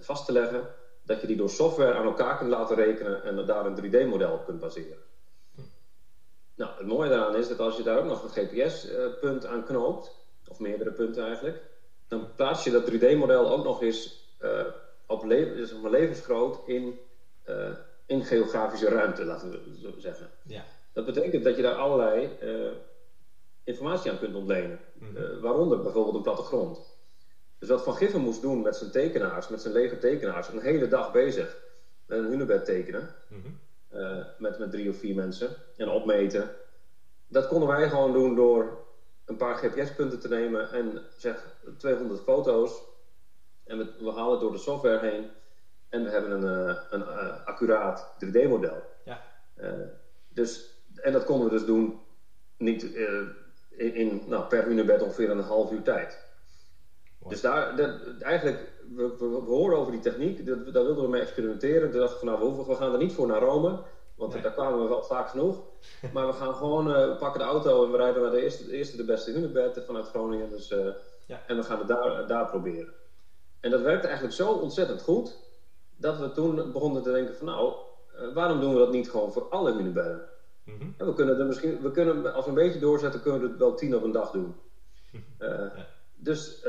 vast 0.00 0.26
te 0.26 0.32
leggen, 0.32 0.66
dat 1.02 1.20
je 1.20 1.26
die 1.26 1.36
door 1.36 1.50
software 1.50 1.94
aan 1.94 2.04
elkaar 2.04 2.38
kunt 2.38 2.50
laten 2.50 2.76
rekenen 2.76 3.22
en 3.22 3.46
daar 3.46 3.66
een 3.66 3.76
3D-model 3.76 4.32
op 4.32 4.44
kunt 4.44 4.60
baseren. 4.60 4.98
Mhm. 5.54 5.66
Nou, 6.54 6.70
het 6.76 6.86
mooie 6.86 7.08
daaraan 7.08 7.36
is 7.36 7.48
dat 7.48 7.60
als 7.60 7.76
je 7.76 7.82
daar 7.82 7.98
ook 7.98 8.04
nog 8.04 8.22
een 8.22 8.46
GPS-punt 8.46 9.46
aan 9.46 9.64
knoopt, 9.64 10.16
of 10.48 10.58
meerdere 10.58 10.92
punten 10.92 11.24
eigenlijk, 11.24 11.62
dan 12.08 12.34
plaats 12.34 12.64
je 12.64 12.70
dat 12.70 12.90
3D-model 12.90 13.50
ook 13.50 13.64
nog 13.64 13.82
eens 13.82 14.32
op 15.08 15.24
le 15.24 15.54
dus 15.54 15.72
levensgroot 15.82 16.60
in, 16.66 16.98
uh, 17.48 17.70
in 18.06 18.24
geografische 18.24 18.88
ruimte, 18.88 19.24
laten 19.24 19.50
we 19.50 19.78
zo 19.80 19.92
zeggen. 19.98 20.30
Ja. 20.42 20.64
Dat 20.92 21.06
betekent 21.06 21.44
dat 21.44 21.56
je 21.56 21.62
daar 21.62 21.74
allerlei 21.74 22.38
uh, 22.42 22.70
informatie 23.64 24.10
aan 24.10 24.18
kunt 24.18 24.34
ontlenen. 24.34 24.78
Mm 24.94 25.16
-hmm. 25.16 25.40
waaronder 25.40 25.82
bijvoorbeeld 25.82 26.14
een 26.14 26.22
plattegrond. 26.22 26.96
Dus 27.58 27.68
wat 27.68 27.82
Van 27.82 27.94
Giffen 27.94 28.20
moest 28.20 28.42
doen 28.42 28.62
met 28.62 28.76
zijn 28.76 28.90
tekenaars, 28.90 29.48
met 29.48 29.60
zijn 29.60 29.74
lege 29.74 29.98
tekenaars, 29.98 30.48
een 30.48 30.60
hele 30.60 30.88
dag 30.88 31.12
bezig 31.12 31.56
met 32.06 32.18
een 32.18 32.24
hunebed 32.24 32.64
tekenen. 32.64 33.14
Mm 33.28 33.42
-hmm. 33.42 34.26
met, 34.38 34.58
met 34.58 34.70
drie 34.70 34.90
of 34.90 34.96
vier 34.96 35.14
mensen 35.14 35.50
en 35.76 35.88
opmeten. 35.88 36.50
Dat 37.26 37.48
konden 37.48 37.68
wij 37.68 37.88
gewoon 37.88 38.12
doen 38.12 38.34
door 38.34 38.84
een 39.24 39.36
paar 39.36 39.56
GPS-punten 39.56 40.20
te 40.20 40.28
nemen 40.28 40.70
en 40.70 41.02
zeg 41.16 41.56
200 41.76 42.20
foto's 42.20 42.82
en 43.68 43.78
we, 43.78 43.92
we 43.98 44.10
halen 44.10 44.30
het 44.30 44.40
door 44.40 44.52
de 44.52 44.58
software 44.58 45.08
heen. 45.08 45.30
En 45.88 46.04
we 46.04 46.10
hebben 46.10 46.30
een, 46.30 46.68
uh, 46.68 46.76
een 46.90 47.00
uh, 47.00 47.46
accuraat 47.46 48.14
3D-model. 48.24 48.82
Ja. 49.04 49.20
Uh, 49.56 49.72
dus, 50.28 50.82
en 50.94 51.12
dat 51.12 51.24
konden 51.24 51.48
we 51.48 51.52
dus 51.52 51.64
doen 51.64 52.00
niet 52.56 52.82
in, 53.70 53.94
in, 53.94 54.22
nou, 54.26 54.44
per 54.44 54.64
hunebed 54.64 55.02
ongeveer 55.02 55.30
een 55.30 55.40
half 55.40 55.72
uur 55.72 55.82
tijd. 55.82 56.26
Dus 57.28 57.40
daar, 57.40 57.78
eigenlijk, 58.20 58.72
we, 58.94 59.16
we, 59.18 59.24
horen 59.24 59.78
over 59.78 59.92
die 59.92 60.00
techniek, 60.00 60.46
daar, 60.46 60.72
daar 60.72 60.84
wilden 60.84 61.04
we 61.04 61.10
mee 61.10 61.20
experimenteren. 61.20 61.90
Toen 61.90 62.00
dachten 62.00 62.20
we 62.20 62.26
van 62.26 62.40
nou, 62.40 62.66
we, 62.66 62.74
gaan 62.74 62.92
er 62.92 62.98
niet 62.98 63.12
voor 63.12 63.26
naar 63.26 63.40
Rome, 63.40 63.78
want 64.14 64.42
daar 64.42 64.52
kwamen 64.52 64.82
we 64.82 64.88
wel 64.88 65.02
vaak 65.02 65.28
genoeg. 65.28 65.62
Maar 66.14 66.26
we 66.26 66.32
gaan 66.32 66.54
gewoon, 66.54 66.90
uh, 66.90 67.18
pakken 67.18 67.40
de 67.40 67.46
auto 67.46 67.84
en 67.84 67.90
we 67.90 67.96
rijden 67.96 68.22
naar 68.22 68.30
de 68.30 68.42
eerste, 68.42 68.66
de, 68.66 68.72
eerste, 68.72 68.96
de 68.96 69.04
beste 69.04 69.30
hunebed 69.30 69.82
vanuit 69.86 70.06
Groningen. 70.06 70.50
Dus, 70.50 70.70
uh, 70.70 70.86
ja. 71.26 71.42
En 71.46 71.56
we 71.56 71.62
gaan 71.62 71.78
het 71.78 71.88
daar, 71.88 72.26
daar 72.26 72.46
proberen. 72.46 72.94
En 73.60 73.70
dat 73.70 73.80
werkte 73.80 74.06
eigenlijk 74.06 74.36
zo 74.36 74.52
ontzettend 74.52 75.02
goed, 75.02 75.38
dat 75.96 76.18
we 76.18 76.32
toen 76.32 76.72
begonnen 76.72 77.02
te 77.02 77.12
denken 77.12 77.36
van 77.36 77.46
nou, 77.46 77.74
uh, 78.14 78.34
waarom 78.34 78.60
doen 78.60 78.72
we 78.72 78.78
dat 78.78 78.92
niet 78.92 79.10
gewoon 79.10 79.32
voor 79.32 79.48
alle 79.48 79.72
hunebedden? 79.72 80.28
Mm 80.64 80.78
-hmm. 80.78 81.06
we 81.06 81.14
kunnen 81.14 81.38
er 81.38 81.46
misschien, 81.46 81.80
we 81.80 81.90
kunnen, 81.90 82.34
als 82.34 82.44
we 82.44 82.50
een 82.50 82.56
beetje 82.56 82.80
doorzetten, 82.80 83.22
kunnen 83.22 83.40
we 83.40 83.46
het 83.48 83.58
wel 83.58 83.74
tien 83.74 83.94
op 83.94 84.02
een 84.02 84.12
dag 84.12 84.30
doen. 84.30 84.54
ja. 85.38 85.72
Dus 86.14 86.62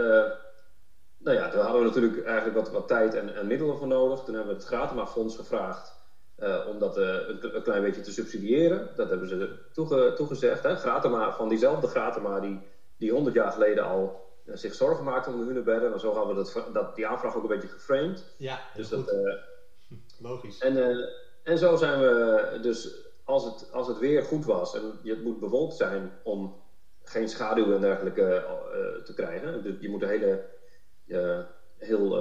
nou 1.19 1.37
ja, 1.37 1.49
daar 1.49 1.63
hadden 1.63 1.81
we 1.81 1.87
natuurlijk 1.87 2.25
eigenlijk 2.25 2.55
wat, 2.55 2.71
wat 2.71 2.87
tijd 2.87 3.13
en, 3.13 3.35
en, 3.35 3.47
middelen 3.47 3.77
voor 3.77 3.87
nodig. 3.87 4.19
Toen 4.19 4.35
hebben 4.35 4.53
we 4.53 4.59
het 4.59 4.69
Gratema-fonds 4.69 5.35
gevraagd 5.35 5.93
uh, 6.37 6.65
om 6.67 6.79
dat 6.79 6.97
uh, 6.97 7.05
een, 7.05 7.55
een, 7.55 7.63
klein 7.63 7.81
beetje 7.81 8.01
te 8.01 8.11
subsidiëren. 8.11 8.89
Dat 8.95 9.09
hebben 9.09 9.27
ze 9.27 9.57
toege, 9.73 10.13
toegezegd. 10.15 10.63
Hè? 10.63 10.75
Gratema, 10.75 11.33
van 11.33 11.49
diezelfde 11.49 11.87
Gratema 11.87 12.39
die, 12.39 12.59
die 12.97 13.11
100 13.11 13.35
jaar 13.35 13.51
geleden 13.51 13.83
al 13.83 14.03
uh, 14.03 14.28
zich 14.53 14.73
zorgen 14.73 15.03
maakte 15.03 15.29
om 15.29 15.37
de 15.37 15.45
hunebedden. 15.45 15.93
En 15.93 15.99
zo 15.99 16.13
hadden 16.13 16.35
we 16.35 16.43
dat, 16.43 16.73
dat, 16.73 16.95
die 16.95 17.07
aanvraag 17.07 17.35
ook 17.35 17.41
een 17.41 17.49
beetje 17.49 17.67
geframed. 17.67 18.23
Ja, 18.37 18.59
dus 18.73 18.89
dat, 18.89 19.15
logisch. 20.19 20.57
En, 20.57 21.07
en 21.43 21.57
zo 21.57 21.75
zijn 21.75 21.99
we 21.99 22.59
dus, 22.61 22.95
als 23.23 23.45
het, 23.45 23.71
als 23.71 23.87
het 23.87 23.97
weer 23.97 24.23
goed 24.23 24.45
was 24.45 24.75
en 24.75 24.99
het 25.03 25.23
moet 25.23 25.39
bewolkt 25.39 25.75
zijn 25.75 26.11
om 26.23 26.61
geen 27.03 27.29
schaduw 27.29 27.73
en 27.73 27.81
dergelijke 27.81 28.45
te 29.03 29.13
krijgen. 29.13 29.63
Dus 29.63 29.75
je 29.79 29.89
moet 29.89 29.99
de 29.99 30.07
hele 30.07 30.45
heel, 31.77 32.17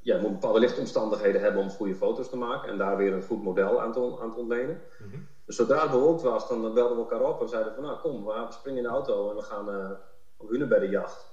ja, 0.00 0.14
je 0.14 0.20
moet 0.20 0.32
bepaalde 0.32 0.60
lichtomstandigheden 0.60 1.40
hebben 1.40 1.62
om 1.62 1.70
goede 1.70 1.94
foto's 1.94 2.28
te 2.28 2.36
maken 2.36 2.70
en 2.70 2.78
daar 2.78 2.96
weer 2.96 3.12
een 3.12 3.22
goed 3.22 3.42
model 3.42 3.80
aan 3.80 3.92
te, 3.92 4.18
aan 4.20 4.32
te 4.32 4.40
ontlenen. 4.40 4.80
Mm 4.98 5.10
-hmm. 5.10 5.26
Dus 5.44 5.56
zodra 5.56 5.82
het 5.82 5.90
bewolkt 5.90 6.22
was, 6.22 6.48
dan 6.48 6.74
belden 6.74 6.96
we 6.96 7.02
elkaar 7.02 7.28
op 7.28 7.40
en 7.40 7.48
zeiden 7.48 7.74
van 7.74 7.82
nou 7.82 7.98
kom, 7.98 8.24
we 8.24 8.46
springen 8.48 8.78
in 8.78 8.88
de 8.88 8.94
auto 8.94 9.30
en 9.30 9.36
we 9.36 9.42
gaan 9.42 9.98
op 10.36 10.48
hunebeddenjacht. 10.48 11.27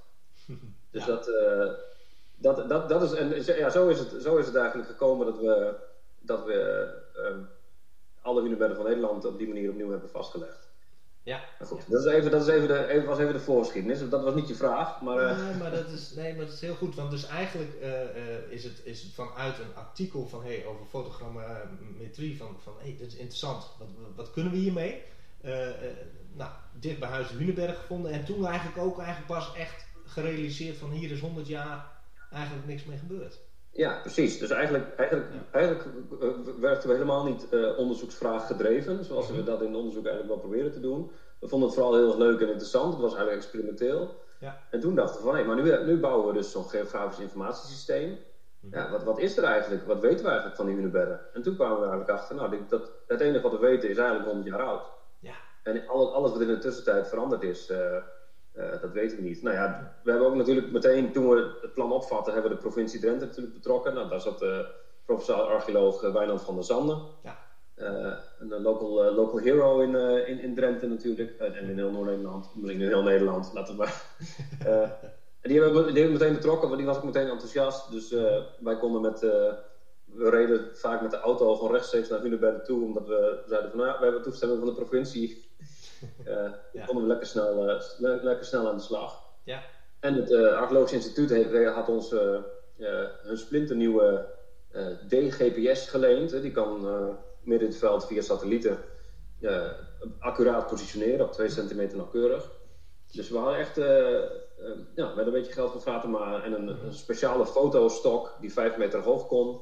dus 0.91 1.05
ja. 1.05 1.11
dat, 1.11 1.29
dat, 2.35 2.69
dat, 2.69 2.89
dat 2.89 3.01
is, 3.01 3.13
en 3.13 3.57
ja, 3.57 3.69
zo 3.69 3.87
is, 3.87 3.99
het, 3.99 4.21
zo 4.21 4.37
is 4.37 4.45
het 4.45 4.55
eigenlijk 4.55 4.89
gekomen 4.89 5.25
dat 5.25 5.37
we, 5.37 5.75
dat 6.21 6.45
we 6.45 6.89
um, 7.17 7.47
alle 8.21 8.41
hunebedden 8.41 8.75
van 8.75 8.85
Nederland 8.85 9.25
op 9.25 9.37
die 9.37 9.47
manier 9.47 9.69
opnieuw 9.69 9.89
hebben 9.89 10.09
vastgelegd. 10.09 10.65
Ja. 11.23 11.43
Maar 11.59 11.67
goed, 11.67 11.89
dat, 11.89 12.05
is 12.05 12.11
even, 12.11 12.31
dat 12.31 12.41
is 12.41 12.47
even 12.47 12.67
de, 12.67 12.87
even, 12.87 13.07
was 13.07 13.19
even 13.19 13.33
de 13.33 13.39
voorgeschiedenis. 13.39 14.09
Dat 14.09 14.23
was 14.23 14.35
niet 14.35 14.47
je 14.47 14.55
vraag, 14.55 15.01
maar... 15.01 15.17
Uh... 15.17 15.47
Nee, 15.47 15.55
maar 15.55 15.71
dat 15.71 15.89
is, 15.97 16.13
nee, 16.15 16.35
maar 16.35 16.45
dat 16.45 16.53
is 16.53 16.61
heel 16.61 16.75
goed. 16.75 16.95
Want 16.95 17.11
dus 17.11 17.25
eigenlijk 17.27 17.71
uh, 17.81 17.89
uh, 17.89 18.51
is, 18.51 18.63
het, 18.63 18.81
is 18.83 19.01
het 19.01 19.13
vanuit 19.13 19.59
een 19.59 19.75
artikel 19.75 20.27
van, 20.27 20.43
hey, 20.43 20.65
over 20.65 20.85
fotogrammetrie 20.85 22.37
van, 22.37 22.55
van 22.63 22.73
hey, 22.79 22.95
dat 22.99 23.07
is 23.07 23.15
interessant. 23.15 23.67
Wat, 23.79 23.87
wat 24.15 24.31
kunnen 24.31 24.51
we 24.51 24.57
hiermee? 24.57 25.03
nou, 26.33 26.51
dicht 26.79 26.99
bij 26.99 27.09
Huis 27.09 27.29
Hunenberg 27.29 27.77
gevonden. 27.77 28.11
En 28.11 28.25
toen 28.25 28.45
eigenlijk 28.45 28.77
ook 28.77 28.97
eigenlijk 28.97 29.27
pas 29.27 29.55
echt 29.55 29.84
gerealiseerd 30.05 30.77
van 30.77 30.91
hier 30.91 31.11
is 31.11 31.19
100 31.19 31.47
jaar 31.47 31.85
eigenlijk 32.31 32.67
niks 32.67 32.85
mee 32.85 32.97
gebeurd. 32.97 33.39
Ja, 33.71 33.99
precies. 34.01 34.37
Dus 34.37 34.49
eigenlijk, 34.49 34.95
eigenlijk, 34.95 35.29
ja. 35.33 35.39
eigenlijk 35.51 35.85
werkten 36.59 36.89
we 36.89 36.95
helemaal 36.95 37.25
niet 37.25 37.47
uh, 37.51 37.77
onderzoeksvraag 37.77 38.47
gedreven, 38.47 39.05
zoals 39.05 39.29
we 39.29 39.43
dat 39.43 39.61
in 39.61 39.67
het 39.67 39.77
onderzoek 39.77 40.05
eigenlijk 40.05 40.33
wel 40.35 40.49
proberen 40.49 40.71
te 40.71 40.79
doen. 40.79 41.11
We 41.39 41.47
vonden 41.47 41.67
het 41.67 41.77
vooral 41.77 41.95
heel 41.95 42.07
erg 42.07 42.17
leuk 42.17 42.41
en 42.41 42.47
interessant. 42.47 42.93
Het 42.93 43.01
was 43.01 43.15
eigenlijk 43.15 43.43
experimenteel. 43.43 44.23
Ja. 44.39 44.59
En 44.69 44.79
toen 44.79 44.95
dachten 44.95 45.21
we 45.21 45.27
van, 45.27 45.35
hé, 45.35 45.43
maar 45.43 45.55
nu, 45.55 45.85
nu 45.85 45.99
bouwen 45.99 46.27
we 46.27 46.33
dus 46.33 46.51
zo'n 46.51 46.69
geografisch 46.69 47.19
informatiesysteem. 47.19 48.17
Ja, 48.71 48.91
wat, 48.91 49.03
wat 49.03 49.19
is 49.19 49.37
er 49.37 49.43
eigenlijk? 49.43 49.85
Wat 49.85 49.99
weten 49.99 50.23
we 50.23 50.27
eigenlijk 50.27 50.55
van 50.55 50.65
die 50.65 50.75
hunebedden? 50.75 51.19
En 51.33 51.41
toen 51.41 51.55
kwamen 51.55 51.79
we 51.79 51.87
eigenlijk 51.87 52.19
achter, 52.19 52.35
nou, 52.35 52.65
dat, 52.67 52.91
het 53.07 53.21
enige 53.21 53.41
wat 53.41 53.51
we 53.51 53.57
weten 53.57 53.89
is 53.89 53.97
eigenlijk 53.97 54.27
100 54.27 54.47
jaar 54.47 54.61
oud. 54.61 54.83
Ja. 55.19 55.35
En 55.63 55.87
alles, 55.87 56.09
alles 56.09 56.31
wat 56.31 56.41
in 56.41 56.47
de 56.47 56.57
tussentijd 56.57 57.07
veranderd 57.07 57.43
is, 57.43 57.69
uh, 57.69 57.97
uh, 58.57 58.81
dat 58.81 58.91
weten 58.91 59.17
we 59.17 59.23
niet. 59.23 59.41
Nou 59.41 59.55
ja, 59.55 59.95
we 60.03 60.09
hebben 60.09 60.27
ook 60.27 60.35
natuurlijk 60.35 60.71
meteen, 60.71 61.11
toen 61.11 61.29
we 61.29 61.57
het 61.61 61.73
plan 61.73 61.91
opvatten, 61.91 62.33
hebben 62.33 62.51
we 62.51 62.57
de 62.57 62.63
provincie 62.63 62.99
Drenthe 62.99 63.25
natuurlijk 63.25 63.53
betrokken. 63.53 63.93
Nou, 63.93 64.09
daar 64.09 64.21
zat 64.21 64.39
de 64.39 64.65
professor 65.05 65.35
archeoloog 65.35 66.01
Wijnand 66.01 66.41
van 66.41 66.55
der 66.55 66.63
Zanden. 66.63 67.01
Ja. 67.23 67.37
Uh, 67.75 68.13
een 68.39 68.61
local, 68.61 69.05
uh, 69.05 69.15
local 69.15 69.39
hero 69.39 69.79
in, 69.79 69.95
in, 70.27 70.39
in 70.39 70.55
Drenthe 70.55 70.87
natuurlijk. 70.87 71.31
en 71.39 71.69
in 71.69 71.77
heel 71.77 71.91
Noord-Nederland. 71.91 72.49
In 72.63 72.81
heel 72.81 73.03
Nederland, 73.03 73.51
laten 73.53 73.77
we 73.77 73.79
maar. 73.79 74.03
en 75.41 75.49
die 75.49 75.61
hebben, 75.61 75.85
we, 75.85 75.91
die 75.91 76.01
hebben 76.01 76.19
we 76.19 76.23
meteen 76.23 76.41
betrokken, 76.41 76.67
want 76.67 76.77
die 76.77 76.87
was 76.87 76.97
ook 76.97 77.03
meteen 77.03 77.29
enthousiast. 77.29 77.91
Dus 77.91 78.09
wij 78.59 78.77
konden 78.77 79.01
met... 79.01 79.19
we 79.19 80.29
reden 80.29 80.69
vaak 80.73 81.01
met 81.01 81.11
de 81.11 81.19
auto 81.19 81.55
gewoon 81.55 81.71
rechtstreeks 81.71 82.09
naar 82.09 82.21
Hunebedden 82.21 82.63
toe. 82.63 82.83
Omdat 82.83 83.07
we 83.07 83.43
zeiden 83.47 83.69
van, 83.69 83.79
nou, 83.79 83.97
we 83.97 84.03
hebben 84.03 84.21
toestemming 84.21 84.59
van 84.59 84.69
de 84.69 84.75
provincie. 84.75 85.45
Uh, 86.27 86.51
ja. 86.73 86.85
konden 86.85 87.03
we 87.03 87.09
lekker 87.09 87.27
snel, 87.27 87.65
le 87.97 88.19
lekker 88.21 88.45
snel 88.45 88.67
aan 88.69 88.77
de 88.77 88.81
slag. 88.81 89.23
Ja. 89.43 89.63
En 89.99 90.13
het 90.13 90.31
uh, 90.31 90.53
Archeologisch 90.53 90.93
Instituut 90.93 91.29
heeft, 91.29 91.73
had 91.73 91.89
ons 91.89 92.09
hun 93.23 93.37
splinternieuwe 93.37 94.25
D-GPS 95.07 95.89
geleend. 95.89 96.41
die 96.41 96.51
kan 96.51 96.81
midden 97.41 97.67
in 97.67 97.73
het 97.73 97.77
veld 97.83 98.05
via 98.07 98.21
satellieten 98.21 98.77
accuraat 100.19 100.67
positioneren, 100.67 101.25
op 101.25 101.31
2 101.31 101.49
centimeter 101.49 101.97
nauwkeurig. 101.97 102.51
Dus 103.11 103.29
we 103.29 103.37
hadden 103.37 103.57
echt 103.57 103.75
ja, 104.95 105.13
met 105.15 105.25
een 105.25 105.31
beetje 105.31 105.51
geld 105.51 105.71
van 105.71 105.81
Fatema 105.81 106.43
en 106.43 106.53
een, 106.53 106.85
een 106.85 106.93
speciale 106.93 107.45
fotostok 107.45 108.37
die 108.41 108.53
5 108.53 108.77
meter 108.77 108.99
hoog 108.99 109.27
kon. 109.27 109.61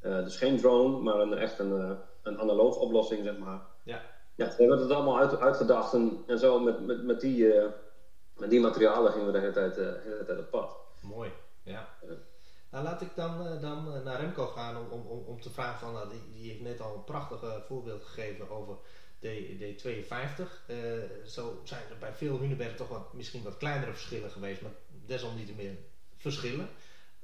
dus 0.00 0.36
geen 0.36 0.56
drone, 0.56 0.98
maar 0.98 1.20
een, 1.20 1.34
echt 1.34 1.58
een, 1.58 1.98
een 2.22 2.38
analoog 2.38 2.76
oplossing, 2.76 3.24
zeg 3.24 3.38
maar. 3.38 3.60
Ja. 3.84 4.02
Ja, 4.40 4.46
we 4.46 4.54
hebben 4.56 4.80
het 4.80 4.90
allemaal 4.90 5.18
uit, 5.18 5.40
uitgedacht 5.40 5.94
en, 5.94 6.24
en 6.26 6.38
zo 6.38 6.58
met, 6.58 6.86
met, 6.86 7.02
met, 7.02 7.20
die, 7.20 7.54
uh, 7.54 7.64
met 8.36 8.50
die 8.50 8.60
materialen 8.60 9.12
gingen 9.12 9.26
we 9.26 9.32
de 9.32 9.38
hele 9.38 9.52
tijd, 9.52 9.70
uh, 9.70 9.84
de 9.84 10.00
hele 10.04 10.24
tijd 10.24 10.38
op 10.38 10.50
pad. 10.50 10.76
Mooi, 11.00 11.30
ja. 11.62 11.88
ja. 12.02 12.14
Nou, 12.70 12.84
laat 12.84 13.02
ik 13.02 13.08
dan, 13.14 13.46
uh, 13.46 13.60
dan 13.60 14.02
naar 14.04 14.20
Remco 14.20 14.46
gaan 14.46 14.76
om, 14.76 15.00
om, 15.06 15.24
om 15.26 15.40
te 15.40 15.50
vragen 15.50 15.78
van, 15.78 16.08
die, 16.10 16.32
die 16.32 16.50
heeft 16.50 16.62
net 16.62 16.80
al 16.80 16.94
een 16.94 17.04
prachtig 17.04 17.64
voorbeeld 17.66 18.04
gegeven 18.04 18.50
over 18.50 18.76
D, 19.18 19.26
D52. 19.26 20.42
zo 21.26 21.60
zijn 21.64 21.82
er 21.90 21.98
bij 21.98 22.12
veel 22.12 22.38
Hunebedden 22.38 22.76
toch 22.76 22.88
wat, 22.88 23.12
misschien 23.12 23.42
wat 23.42 23.56
kleinere 23.56 23.92
verschillen 23.92 24.30
geweest, 24.30 24.62
maar 24.62 24.72
desalniettemin 25.06 25.78
verschillen. 26.16 26.68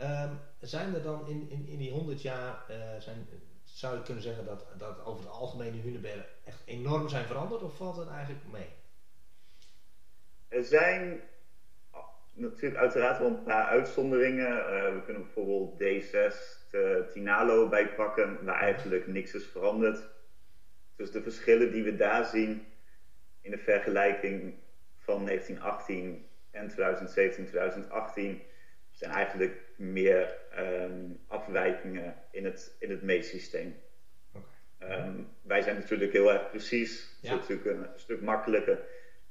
Um, 0.00 0.38
zijn 0.60 0.94
er 0.94 1.02
dan 1.02 1.26
in, 1.26 1.50
in, 1.50 1.66
in 1.66 1.78
die 1.78 1.92
100 1.92 2.22
jaar, 2.22 2.64
zijn, 2.98 3.28
zou 3.76 3.96
je 3.96 4.02
kunnen 4.02 4.22
zeggen 4.22 4.44
dat, 4.44 4.66
dat 4.78 5.04
over 5.04 5.24
de 5.24 5.30
algemene 5.30 5.80
hunebedden 5.80 6.24
echt 6.44 6.62
enorm 6.64 7.08
zijn 7.08 7.24
veranderd 7.24 7.62
of 7.62 7.76
valt 7.76 7.96
het 7.96 8.08
eigenlijk 8.08 8.44
mee? 8.52 8.68
Er 10.48 10.64
zijn 10.64 11.20
natuurlijk 12.32 12.80
uiteraard 12.80 13.18
wel 13.18 13.26
een 13.26 13.42
paar 13.42 13.66
uitzonderingen. 13.66 14.48
Uh, 14.48 14.94
we 14.94 15.02
kunnen 15.04 15.22
bijvoorbeeld 15.22 15.72
D6 15.72 16.36
de 16.70 17.08
Tinalo 17.12 17.68
bijpakken, 17.68 18.44
waar 18.44 18.60
eigenlijk 18.60 19.06
niks 19.06 19.34
is 19.34 19.46
veranderd. 19.46 20.08
Dus 20.96 21.10
de 21.10 21.22
verschillen 21.22 21.72
die 21.72 21.82
we 21.82 21.96
daar 21.96 22.24
zien 22.24 22.66
in 23.40 23.50
de 23.50 23.58
vergelijking 23.58 24.54
van 24.96 25.24
1918 25.24 26.28
en 26.50 26.68
2017, 26.68 27.46
2018 27.46 28.42
zijn 28.90 29.10
eigenlijk 29.10 29.60
meer 29.76 30.34
um, 30.58 31.18
afwijkingen 31.26 32.14
in 32.30 32.44
het, 32.44 32.76
in 32.78 32.90
het 32.90 33.02
meetsysteem. 33.02 33.74
Okay. 34.78 35.06
Um, 35.06 35.28
wij 35.42 35.62
zijn 35.62 35.76
natuurlijk 35.76 36.12
heel 36.12 36.32
erg 36.32 36.50
precies, 36.50 37.16
Ja. 37.20 37.30
dat 37.30 37.42
is 37.42 37.48
natuurlijk 37.48 37.76
een, 37.76 37.92
een 37.92 37.98
stuk 37.98 38.20
makkelijker. 38.20 38.78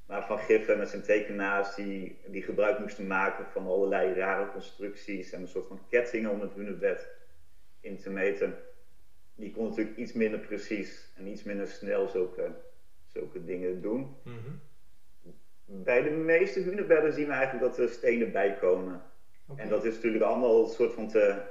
Maar 0.06 0.26
Van 0.26 0.40
Giffen 0.40 0.78
met 0.78 0.90
zijn 0.90 1.02
tekenaars 1.02 1.76
die, 1.76 2.20
die 2.26 2.42
gebruik 2.44 2.80
moesten 2.80 3.08
maken 3.08 3.46
van 3.52 3.66
allerlei 3.66 4.14
rare 4.14 4.52
constructies 4.52 5.32
en 5.32 5.42
een 5.42 5.48
soort 5.48 5.68
van 5.68 5.80
kettingen 5.90 6.32
om 6.32 6.42
het 6.42 6.54
hunebed 6.54 7.10
in 7.80 7.98
te 7.98 8.10
meten. 8.10 8.56
Die 9.36 9.52
kon 9.52 9.70
natuurlijk 9.70 9.98
iets 9.98 10.14
minder 10.14 10.40
precies 10.40 11.12
en 11.16 11.28
iets 11.28 11.44
minder 11.44 11.68
snel 11.68 12.08
zulke, 12.08 12.52
zulke 13.06 13.44
dingen 13.44 13.82
doen. 13.82 14.16
Mhm. 14.24 14.52
Bij 15.66 16.02
de 16.02 16.10
meeste 16.10 16.60
hunebedden 16.60 17.14
zien 17.14 17.28
we 17.28 17.34
eigenlijk 17.34 17.66
dat 17.66 17.78
er 17.78 17.90
stenen 17.94 18.32
bijkomen. 18.32 19.02
En 19.56 19.70
dat 19.70 19.86
is 19.86 19.96
natuurlijk 19.96 20.24
allemaal 20.24 20.64
een 20.64 20.70
soort 20.70 20.94
van 20.94 21.08
te, 21.08 21.42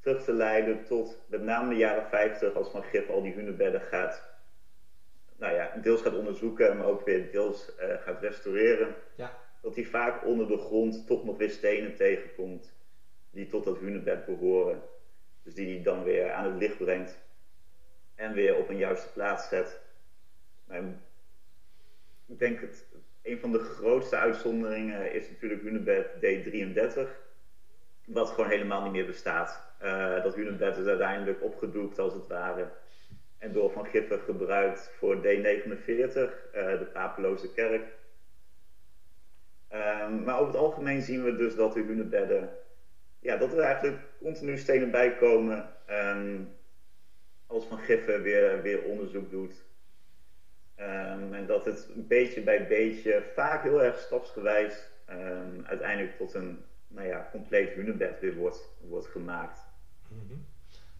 terug 0.00 0.24
te 0.24 0.32
leiden 0.32 0.84
tot 0.84 1.22
met 1.26 1.42
name 1.42 1.68
de 1.68 1.76
jaren 1.76 2.08
50, 2.08 2.54
als 2.54 2.70
Van 2.70 2.82
Gif 2.82 3.08
al 3.08 3.22
die 3.22 3.32
hunebedden 3.32 3.80
gaat, 3.80 4.30
nou 5.36 5.54
ja, 5.54 5.76
deels 5.82 6.02
gaat 6.02 6.14
onderzoeken, 6.14 6.76
maar 6.76 6.86
ook 6.86 7.04
weer 7.04 7.30
deels 7.30 7.74
eh, 7.76 7.94
gaat 8.00 8.20
restaureren. 8.20 8.94
Ja. 9.16 9.38
Dat 9.62 9.74
hij 9.74 9.84
vaak 9.84 10.24
onder 10.24 10.48
de 10.48 10.58
grond 10.58 11.06
toch 11.06 11.24
nog 11.24 11.36
weer 11.36 11.50
stenen 11.50 11.94
tegenkomt 11.96 12.74
die 13.30 13.46
tot 13.46 13.64
dat 13.64 13.78
hunebed 13.78 14.24
behoren. 14.24 14.82
Dus 15.42 15.54
die 15.54 15.74
hij 15.74 15.82
dan 15.82 16.02
weer 16.02 16.32
aan 16.32 16.44
het 16.44 16.60
licht 16.60 16.78
brengt 16.78 17.18
en 18.14 18.32
weer 18.32 18.56
op 18.56 18.68
een 18.68 18.76
juiste 18.76 19.12
plaats 19.12 19.48
zet. 19.48 19.80
Maar 20.64 20.82
ik 22.26 22.38
denk 22.38 22.60
het, 22.60 22.86
een 23.22 23.38
van 23.38 23.52
de 23.52 23.58
grootste 23.58 24.16
uitzonderingen 24.16 25.12
is 25.12 25.28
natuurlijk 25.30 25.62
hunebed 25.62 26.06
D33. 26.14 27.21
Wat 28.04 28.30
gewoon 28.30 28.50
helemaal 28.50 28.82
niet 28.82 28.92
meer 28.92 29.06
bestaat. 29.06 29.60
dat 30.22 30.34
hunebed 30.34 30.76
is 30.76 30.86
uiteindelijk 30.86 31.42
opgedoekt 31.42 31.98
als 31.98 32.12
het 32.12 32.26
ware 32.26 32.68
en 33.38 33.52
door 33.52 33.70
Van 33.70 33.86
Giffen 33.86 34.20
gebruikt 34.20 34.90
voor 34.98 35.16
D49, 35.16 35.22
de 36.52 36.88
papeloze 36.92 37.52
kerk. 37.52 37.84
Ehm, 39.68 40.22
maar 40.22 40.34
over 40.34 40.52
het 40.52 40.62
algemeen 40.62 41.02
zien 41.02 41.24
we 41.24 41.36
dus 41.36 41.54
dat 41.54 41.72
de 41.72 41.80
hunebedden, 41.80 42.50
ja, 43.20 43.36
dat 43.36 43.52
er 43.52 43.60
eigenlijk 43.60 43.98
continu 44.18 44.58
stenen 44.58 44.90
bij 44.90 45.16
komen. 45.16 45.68
Um, 45.90 46.56
als 47.46 47.66
Van 47.66 47.78
Giffen 47.78 48.22
weer, 48.22 48.62
weer 48.62 48.82
onderzoek 48.82 49.30
doet. 49.30 49.64
Ehm, 50.74 51.34
en 51.34 51.46
dat 51.46 51.64
het 51.64 51.88
beetje 51.94 52.40
bij 52.40 52.66
beetje, 52.66 53.22
vaak 53.34 53.62
heel 53.62 53.82
erg 53.82 53.98
stapsgewijs, 53.98 54.90
uiteindelijk 55.64 56.16
tot 56.16 56.34
een 56.34 56.64
nou 56.94 57.06
ja, 57.06 57.28
compleet 57.30 57.72
hunebed 57.74 58.20
weer 58.20 58.34
wordt, 58.34 58.68
wordt 58.80 59.06
gemaakt. 59.06 59.60
Mm 60.08 60.46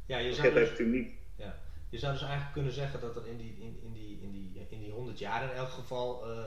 Ja, 0.06 0.18
je 0.18 0.34
zou, 0.34 0.52
dus, 0.52 0.78
niet... 0.78 1.10
ja. 1.36 1.58
je 1.88 1.98
zou 1.98 2.12
dus 2.12 2.22
eigenlijk 2.22 2.52
kunnen 2.52 2.72
zeggen 2.72 3.00
dat 3.00 3.16
er 3.16 3.26
in 3.26 3.36
die, 3.36 3.56
in, 3.60 3.80
in 3.82 3.92
die, 3.92 4.20
in 4.20 4.30
die, 4.30 4.66
in 4.68 4.80
die 4.80 4.92
100 4.92 5.18
jaar 5.18 5.42
in 5.42 5.56
elk 5.56 5.68
geval 5.68 6.30
uh, 6.30 6.44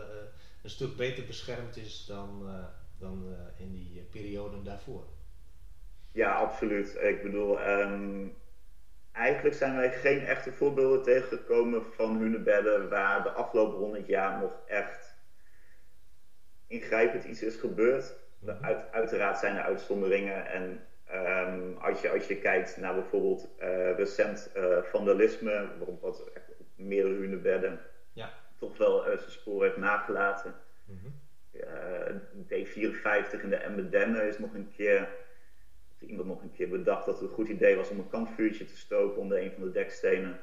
een 0.64 0.70
stuk 0.70 0.96
beter 0.96 1.26
beschermd 1.26 1.78
is 1.78 2.06
dan, 2.06 2.42
uh, 2.44 2.66
dan 3.00 3.28
uh, 3.28 3.66
in 3.66 3.72
die 3.72 4.02
perioden 4.12 4.64
daarvoor. 4.64 5.06
Ja, 6.12 6.34
absoluut. 6.34 6.96
Ik 7.02 7.22
bedoel, 7.24 7.68
um, 7.68 8.36
eigenlijk 9.12 9.56
zijn 9.56 9.76
wij 9.76 9.92
geen 9.92 10.20
echte 10.20 10.52
voorbeelden 10.52 11.04
tegengekomen 11.04 11.84
van 11.94 12.18
hunebedden 12.18 12.90
waar 12.90 13.24
de 13.24 13.30
afgelopen 13.30 13.78
100 13.78 14.08
jaar 14.08 14.40
nog 14.40 14.52
echt 14.68 15.16
ingrijpend 16.68 17.24
iets 17.24 17.42
is 17.42 17.56
gebeurd. 17.56 18.16
Uit, 18.62 18.92
uiteraard 18.92 19.38
zijn 19.38 19.56
er 19.56 19.64
uitzonderingen 19.64 20.46
en 20.46 20.80
um, 21.14 21.78
als, 21.78 22.02
je, 22.02 22.10
als 22.10 22.28
je 22.28 22.38
kijkt 22.38 22.78
naar 22.78 22.94
bijvoorbeeld 22.94 23.50
uh, 23.60 23.96
recent 23.96 24.52
vandalisme, 24.84 25.68
waarop 25.78 26.02
wat 26.02 26.30
echt 26.34 26.52
meerdere 26.76 27.16
hunebedden 27.16 27.80
toch 28.58 28.78
wel 28.78 29.12
uh, 29.12 29.18
zijn 29.18 29.32
spoor 29.32 29.64
heeft 29.64 29.78
nagelaten. 29.78 30.54
Mm 30.86 31.24
D54 32.44 33.42
in 33.42 33.50
de 33.50 33.56
Embedenne 33.56 34.28
is 34.28 34.40
nog 34.40 34.54
een 34.54 34.72
keer, 34.76 35.10
iemand 36.00 36.28
nog 36.28 36.42
een 36.42 36.52
keer 36.52 36.70
bedacht 36.70 37.06
dat 37.06 37.20
het 37.20 37.30
een 37.30 37.36
goed 37.36 37.48
idee 37.48 37.76
was 37.76 37.90
om 37.90 38.00
een 38.00 38.10
kampvuurtje 38.10 38.66
te 38.66 38.78
stoken 38.78 39.22
onder 39.22 39.42
een 39.42 39.52
van 39.52 39.64
de 39.64 39.72
dekstenen. 39.72 40.40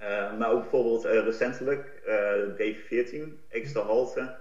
Uh, 0.00 0.38
maar 0.38 0.50
ook 0.50 0.60
bijvoorbeeld 0.60 1.04
recentelijk 1.04 2.02
D14, 2.56 3.48
Eeksterhalte, 3.48 4.36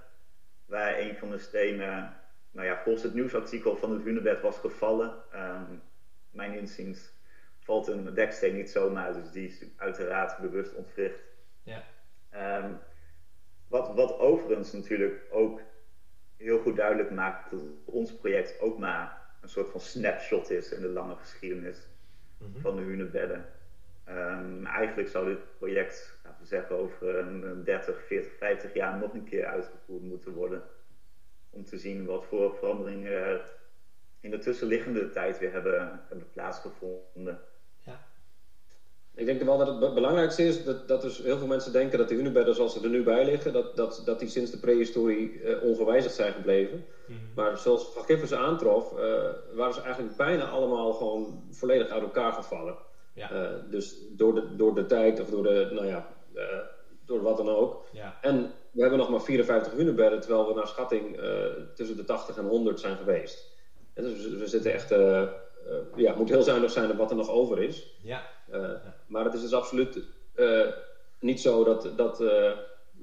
waar 0.65 0.99
een 0.99 1.15
van 1.15 1.29
de 1.29 1.37
stenen, 1.37 2.20
nou 2.51 2.67
ja, 2.67 2.81
volgens 2.83 3.03
het 3.03 3.13
nieuwsartikel 3.13 3.75
van 3.77 3.91
het 3.91 4.03
Hunebed 4.03 4.41
was 4.41 4.57
gevallen. 4.57 5.13
Um, 5.35 5.81
mijn 6.29 6.53
inziens 6.53 7.13
valt 7.59 7.87
een 7.87 8.13
deksteen 8.13 8.55
niet 8.55 8.69
zomaar, 8.69 9.13
dus 9.13 9.31
die 9.31 9.47
is 9.47 9.65
uiteraard 9.75 10.37
bewust 10.37 10.75
ontwricht. 10.75 11.21
Ja. 11.63 11.83
Um, 12.63 12.79
wat, 13.67 13.95
wat 13.95 14.19
overigens 14.19 14.71
natuurlijk 14.71 15.23
ook 15.29 15.61
heel 16.37 16.59
goed 16.59 16.75
duidelijk 16.75 17.11
maakt 17.11 17.51
dat 17.51 17.61
ons 17.85 18.15
project 18.15 18.59
ook 18.59 18.77
maar 18.77 19.21
een 19.41 19.49
soort 19.49 19.69
van 19.69 19.79
snapshot 19.79 20.49
is 20.49 20.71
in 20.71 20.81
de 20.81 20.87
lange 20.89 21.15
geschiedenis 21.15 21.87
mhm. 22.37 22.59
van 22.61 22.75
de 22.75 22.81
hunebedden. 22.81 23.45
Um, 24.09 24.65
eigenlijk 24.65 25.07
zou 25.07 25.25
dit 25.25 25.57
project, 25.57 26.19
laten 26.23 26.41
we 26.41 26.47
zeggen, 26.47 26.75
over 26.75 27.17
een 27.17 27.63
30, 27.63 28.05
40, 28.05 28.31
50 28.37 28.73
jaar 28.73 28.97
nog 28.97 29.13
een 29.13 29.23
keer 29.23 29.45
uitgevoerd 29.45 30.03
moeten 30.03 30.33
worden. 30.33 30.63
Om 31.51 31.65
te 31.65 31.77
zien 31.77 32.05
wat 32.05 32.25
voor 32.25 32.55
veranderingen 32.55 33.41
in 34.19 34.31
de 34.31 34.39
tussenliggende 34.39 35.09
tijd 35.09 35.39
weer 35.39 35.51
hebben, 35.51 36.01
hebben 36.07 36.31
plaatsgevonden. 36.31 37.39
Ik 39.15 39.25
denk 39.25 39.41
wel 39.41 39.57
dat 39.57 39.81
het 39.81 39.93
belangrijkste 39.93 40.43
is 40.43 40.63
dat, 40.63 40.87
dat 40.87 41.01
dus 41.01 41.17
heel 41.17 41.37
veel 41.37 41.47
mensen 41.47 41.71
denken 41.71 41.97
dat 41.97 42.09
de 42.09 42.15
hunebedden 42.15 42.55
zoals 42.55 42.73
ze 42.73 42.83
er 42.83 42.89
nu 42.89 43.03
bij 43.03 43.25
liggen, 43.25 43.53
dat, 43.53 43.75
dat, 43.75 44.01
dat 44.05 44.19
die 44.19 44.29
sinds 44.29 44.51
de 44.51 44.59
prehistorie 44.59 45.41
uh, 45.41 45.63
ongewijzigd 45.63 46.15
zijn 46.15 46.33
gebleven. 46.33 46.85
Mhm. 47.05 47.19
Maar 47.35 47.57
zoals 47.57 47.93
Van 47.93 48.03
Giffers 48.03 48.33
aantrof, 48.33 48.91
uh, 48.91 48.99
waren 49.53 49.73
ze 49.73 49.81
eigenlijk 49.81 50.15
bijna 50.15 50.43
allemaal 50.43 50.93
gewoon 50.93 51.43
volledig 51.51 51.87
uit 51.87 52.01
elkaar 52.01 52.33
gevallen. 52.33 52.75
Ja. 53.13 53.31
Uh, 53.31 53.49
dus 53.69 53.95
door 54.11 54.33
de, 54.33 54.55
door 54.55 54.75
de 54.75 54.85
tijd 54.85 55.19
of 55.19 55.29
door 55.29 55.43
de, 55.43 55.69
nou 55.71 55.85
ja, 55.85 56.07
door 57.11 57.21
wat 57.21 57.37
dan 57.37 57.49
ook. 57.49 57.85
Ja. 57.91 58.17
En 58.21 58.53
we 58.71 58.81
hebben 58.81 58.99
nog 58.99 59.09
maar 59.09 59.21
54 59.21 59.73
hunebedden, 59.73 60.19
terwijl 60.19 60.47
we 60.47 60.53
naar 60.53 60.67
schatting 60.67 61.19
tussen 61.75 61.97
de 61.97 62.03
80 62.03 62.37
en 62.37 62.45
100 62.45 62.79
zijn 62.79 62.97
geweest. 62.97 63.49
En 63.93 64.03
dus 64.03 64.27
we, 64.27 64.47
zitten 64.47 64.73
echt, 64.73 64.89
ja, 65.95 66.15
moet 66.15 66.29
heel 66.29 66.41
zuinig 66.41 66.71
zijn 66.71 66.91
op 66.91 66.97
wat 66.97 67.09
er 67.09 67.15
nog 67.15 67.29
over 67.29 67.63
is. 67.63 67.97
Ja. 68.03 68.21
ja. 68.51 68.81
Maar 69.07 69.25
het 69.25 69.33
is 69.33 69.41
dus 69.41 69.53
absoluut 69.53 69.99
uh, 70.35 70.67
niet 71.19 71.41
zo 71.41 71.63
dat, 71.63 71.97
dat, 71.97 72.21
uh, 72.21 72.51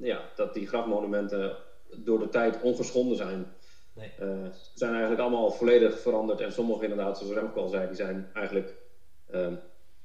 ja, 0.00 0.20
dat 0.34 0.54
die 0.54 0.66
grafmonumenten 0.66 1.56
door 1.96 2.18
de 2.18 2.28
tijd 2.28 2.60
ongeschonden 2.62 3.16
zijn. 3.16 3.52
Nee. 3.92 4.12
Uh, 4.20 4.44
ze 4.52 4.70
zijn 4.74 4.90
eigenlijk 4.90 5.20
allemaal 5.20 5.50
volledig 5.50 6.00
veranderd. 6.00 6.40
En 6.40 6.52
sommige 6.52 6.82
inderdaad, 6.82 7.18
zoals 7.18 7.32
Remco 7.32 7.60
al 7.60 7.68
zei, 7.68 7.86
die 7.86 7.96
zijn 7.96 8.30
eigenlijk 8.32 8.74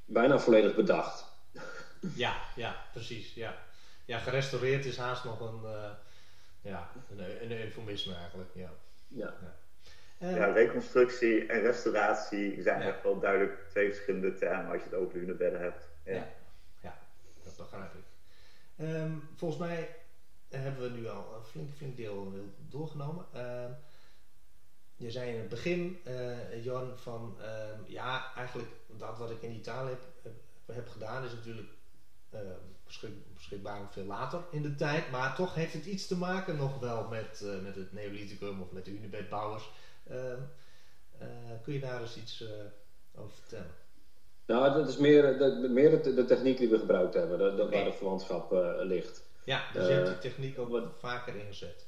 bijna 0.06 0.40
volledig 0.40 0.76
bedacht. 0.76 1.32
Ja, 2.16 2.36
ja, 2.56 2.76
precies. 2.94 3.34
Ja. 3.34 3.56
Ja, 4.14 4.20
gerestaureerd 4.20 4.86
is 4.86 4.98
haast 4.98 5.24
nog 5.24 5.40
een, 5.40 5.62
ja, 6.62 6.92
een, 7.10 7.52
een 7.52 7.52
eufemisme 7.52 8.16
eigenlijk. 8.16 8.50
Ja. 8.54 8.70
Ja. 9.08 9.34
ja. 10.18 10.30
ja, 10.30 10.46
reconstructie 10.46 11.46
en 11.46 11.62
restauratie 11.62 12.62
zijn 12.62 12.82
echt 12.82 13.04
wel 13.04 13.20
duidelijk 13.20 13.70
twee 13.70 13.94
verschillende 13.94 14.34
termen 14.34 14.72
als 14.72 14.84
je 14.84 14.90
het 14.90 14.98
over 14.98 15.20
hunebedden 15.20 15.62
hebt. 15.62 15.90
Ja, 16.06 16.28
ja 16.82 16.98
dat 17.44 17.58
begrijp 17.58 17.94
ik. 17.94 18.04
Ehm, 18.76 19.12
volgens 19.36 19.60
mij 19.60 19.90
hebben 20.50 20.82
we 20.82 21.00
nu 21.00 21.08
al 21.08 21.36
een 21.36 21.44
flink, 21.44 21.76
flink 21.76 21.98
deel 21.98 22.34
doorgenomen. 22.70 23.26
Uh, 23.36 23.66
je 24.96 25.12
zei 25.12 25.32
in 25.32 25.40
het 25.40 25.50
begin, 25.50 26.02
uh, 26.08 26.64
Jan, 26.64 26.98
van 26.98 27.38
ehm, 27.42 27.80
ja, 27.86 28.34
eigenlijk 28.36 28.70
dat 28.88 29.18
wat 29.18 29.32
ik 29.32 29.42
in 29.42 29.52
Italië 29.52 29.90
heb, 29.90 30.34
heb, 30.66 30.90
gedaan 30.90 31.24
is 31.24 31.32
natuurlijk 31.32 31.68
beschikbaar 33.34 33.88
veel 33.92 34.06
later 34.06 34.42
in 34.52 34.62
de 34.62 34.76
tijd. 34.76 35.12
Maar 35.12 35.36
toch 35.36 35.56
heeft 35.56 35.74
het 35.74 35.86
iets 35.86 36.08
te 36.08 36.18
maken 36.18 36.56
nog 36.56 36.80
wel 36.80 37.08
met, 37.08 37.42
uh, 37.44 37.62
met 37.62 37.76
het 37.76 37.94
Neolithicum 37.94 38.62
of 38.62 38.72
met 38.72 38.86
de 38.86 38.92
Unibedbouwers. 38.92 39.72
kun 41.64 41.74
je 41.74 41.80
daar 41.80 42.02
eens 42.02 42.18
iets 42.18 42.44
over 43.16 43.36
vertellen? 43.36 43.82
Nou, 44.46 44.74
dat 44.74 44.88
is 44.88 44.98
meer, 44.98 45.38
de, 45.38 45.68
meer 45.70 46.04
de, 46.04 46.14
de 46.14 46.26
techniek 46.26 46.58
die 46.58 46.70
we 46.70 46.80
gebruikt 46.80 47.14
hebben, 47.14 47.56
de, 47.56 47.70
waar 47.70 47.84
de 47.84 47.94
verwantschap 47.94 48.54
uh, 48.54 48.72
ligt. 48.80 49.24
Ja, 49.44 49.62
dus 49.74 49.88
je 49.88 49.94
hebt 49.94 50.08
die 50.08 50.32
techniek 50.32 50.60
ook 50.60 50.70
wat 50.70 50.84
vaker 50.98 51.36
ingezet. 51.36 51.86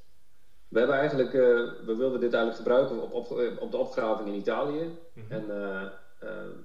We 0.67 0.77
hebben 0.79 0.97
eigenlijk, 0.97 1.33
uh, 1.33 1.41
we 1.85 1.95
wilden 1.95 2.19
dit 2.19 2.33
eigenlijk 2.33 2.55
gebruiken 2.55 3.01
op, 3.01 3.13
op, 3.13 3.59
op 3.59 3.71
de 3.71 3.77
opgraving 3.77 4.27
in 4.29 4.35
Italië. 4.35 4.83
Mm 4.83 5.23
-hmm. 5.27 5.37
En 5.37 5.43
uh, 5.43 5.83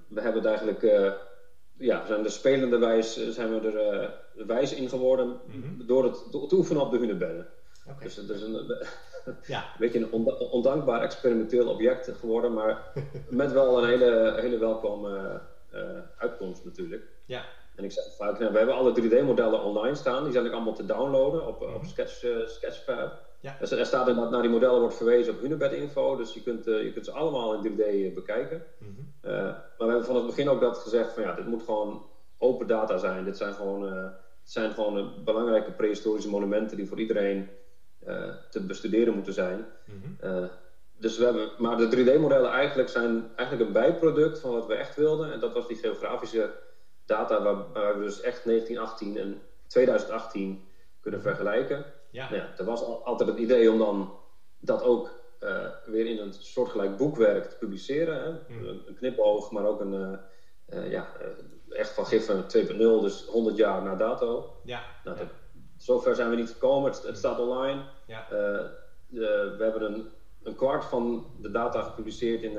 we 0.08 0.20
hebben 0.20 0.42
het 0.42 0.44
eigenlijk, 0.44 0.82
ja, 1.80 2.06
zijn 2.06 2.22
de 2.22 2.28
spelende 2.28 2.78
wijs, 2.78 3.30
zijn 3.30 3.60
we 3.60 3.70
er 4.34 4.46
wijs 4.46 4.74
in 4.74 4.88
geworden 4.88 5.26
mm 5.26 5.62
-hmm. 5.62 5.86
door 5.86 6.04
het, 6.04 6.24
het 6.32 6.52
oefenen 6.52 6.82
op 6.82 6.90
de 6.90 6.98
hunebedden. 6.98 7.46
Okay. 7.86 8.02
Dus 8.02 8.16
het 8.16 8.28
is 8.28 8.42
een, 8.42 8.52
ja. 9.46 9.58
een 9.58 9.78
beetje 9.78 9.98
een 9.98 10.26
ondankbaar 10.50 11.02
experimenteel 11.02 11.68
object 11.68 12.10
geworden, 12.20 12.52
maar 12.52 12.92
met 13.28 13.52
wel 13.52 13.78
een 13.78 13.88
hele, 13.88 14.34
hele 14.40 14.58
welkome 14.58 15.40
eh, 15.70 15.80
uitkomst 16.18 16.64
natuurlijk. 16.64 17.02
Ja. 17.24 17.44
En 17.76 17.84
ik 17.84 17.92
zeg 17.92 18.04
vaak, 18.16 18.38
nou, 18.38 18.52
we 18.52 18.58
hebben 18.58 18.76
alle 18.76 19.00
3D-modellen 19.00 19.64
online 19.64 19.94
staan. 19.94 20.22
Die 20.24 20.32
zijn 20.32 20.46
ook 20.46 20.52
allemaal 20.52 20.74
te 20.74 20.86
downloaden 20.86 21.46
op, 21.46 21.62
op 21.62 21.82
mhm. 21.82 21.86
Sketch, 21.86 22.24
uh. 22.88 23.10
Ja. 23.40 23.56
Dus 23.58 23.70
er 23.70 23.86
staat 23.86 24.08
inderdaad 24.08 24.32
naar 24.32 24.42
die 24.42 24.50
modellen 24.50 24.80
wordt 24.80 24.96
verwezen 24.96 25.34
op 25.34 25.40
Hunebed 25.40 25.72
info. 25.72 26.16
Dus 26.16 26.34
je 26.34 26.42
kunt, 26.42 26.66
uh, 26.66 26.82
je 26.82 26.92
kunt 26.92 27.04
ze 27.04 27.12
allemaal 27.12 27.54
in 27.54 27.72
3D 27.72 28.14
bekijken. 28.14 28.62
Mm 28.78 28.96
-hmm. 28.96 29.30
uh, 29.30 29.42
maar 29.42 29.74
we 29.78 29.84
hebben 29.84 30.04
van 30.04 30.16
het 30.16 30.26
begin 30.26 30.48
ook 30.48 30.60
dat 30.60 30.78
gezegd 30.78 31.12
van 31.12 31.22
ja, 31.22 31.34
dit 31.34 31.46
moet 31.46 31.62
gewoon 31.62 32.06
open 32.38 32.66
data 32.66 32.98
zijn. 32.98 33.24
Dit 33.24 33.36
zijn 33.36 33.54
gewoon, 33.54 34.12
zijn 34.42 34.70
gewoon 34.70 35.24
belangrijke 35.24 35.72
prehistorische 35.72 36.30
monumenten 36.30 36.76
die 36.76 36.88
voor 36.88 37.00
iedereen 37.00 37.48
te 38.50 38.60
bestuderen 38.66 39.14
moeten 39.14 39.32
zijn. 39.32 39.66
Mm 39.84 40.02
-hmm 40.20 40.48
dus 41.00 41.18
we 41.18 41.24
hebben, 41.24 41.50
maar 41.58 41.76
de 41.76 41.88
3D-modellen 41.96 42.50
eigenlijk 42.50 42.88
zijn 42.88 43.30
eigenlijk 43.36 43.68
een 43.68 43.74
bijproduct 43.82 44.38
van 44.38 44.50
wat 44.50 44.66
we 44.66 44.74
echt 44.74 44.96
wilden. 44.96 45.32
En 45.32 45.40
dat 45.40 45.52
was 45.52 45.66
die 45.68 45.76
geografische 45.76 46.50
data 47.04 47.42
waar, 47.42 47.72
waar 47.72 47.98
we 47.98 48.04
dus 48.04 48.20
echt 48.20 48.44
1918 48.44 49.18
en 49.18 49.40
2018 49.66 50.64
kunnen 51.00 51.22
vergelijken. 51.22 51.84
Ja. 52.10 52.28
Ja, 52.34 52.52
er 52.56 52.64
was 52.64 52.82
altijd 52.82 53.28
het 53.28 53.38
idee 53.38 53.70
om 53.70 53.78
dan 53.78 54.12
dat 54.58 54.82
ook 54.82 55.20
uh, 55.40 55.66
weer 55.86 56.06
in 56.06 56.18
een 56.18 56.32
soortgelijk 56.32 56.96
boekwerk 56.96 57.44
te 57.44 57.56
publiceren. 57.56 58.22
Hè? 58.22 58.54
Hmm. 58.54 58.66
Een, 58.66 58.82
een 58.86 58.94
knipoog, 58.94 59.50
maar 59.50 59.64
ook 59.64 59.80
een 59.80 59.94
uh, 59.94 60.78
uh, 60.78 60.90
ja, 60.90 61.08
echt 61.68 61.90
van 61.90 62.06
Giffen 62.06 62.42
2.0, 62.42 62.76
dus 62.76 63.24
100 63.24 63.56
jaar 63.56 63.82
na 63.82 63.94
dato. 63.94 64.56
Ja. 64.64 64.82
Nou, 65.04 65.18
ja. 65.18 65.28
zover 65.76 66.14
zijn 66.14 66.30
we 66.30 66.36
niet 66.36 66.50
gekomen. 66.50 66.90
Het, 66.90 67.02
het 67.02 67.16
staat 67.16 67.38
online. 67.38 67.82
Ja. 68.06 68.26
De, 68.28 69.54
we 69.58 69.62
hebben 69.62 69.82
een 69.82 70.08
een 70.42 70.54
kwart 70.54 70.84
van 70.84 71.26
de 71.40 71.50
data 71.50 71.82
gepubliceerd 71.82 72.42
in, 72.42 72.52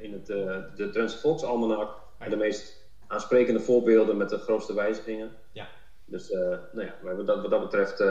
in 0.00 0.12
het, 0.12 0.26
de 0.26 0.88
Drentse 0.92 1.18
Volksalmanak. 1.18 1.96
En 2.18 2.30
de 2.30 2.36
meest 2.36 2.90
aansprekende 3.06 3.60
voorbeelden 3.60 4.16
met 4.16 4.28
de 4.28 4.38
grootste 4.38 4.74
wijzigingen. 4.74 5.30
Ja. 5.52 5.68
Dus 6.04 6.30
nou 6.30 6.86
ja, 6.86 6.94
hebben 7.02 7.26
dat, 7.26 7.40
wat 7.40 7.50
dat 7.50 7.60
betreft 7.60 8.04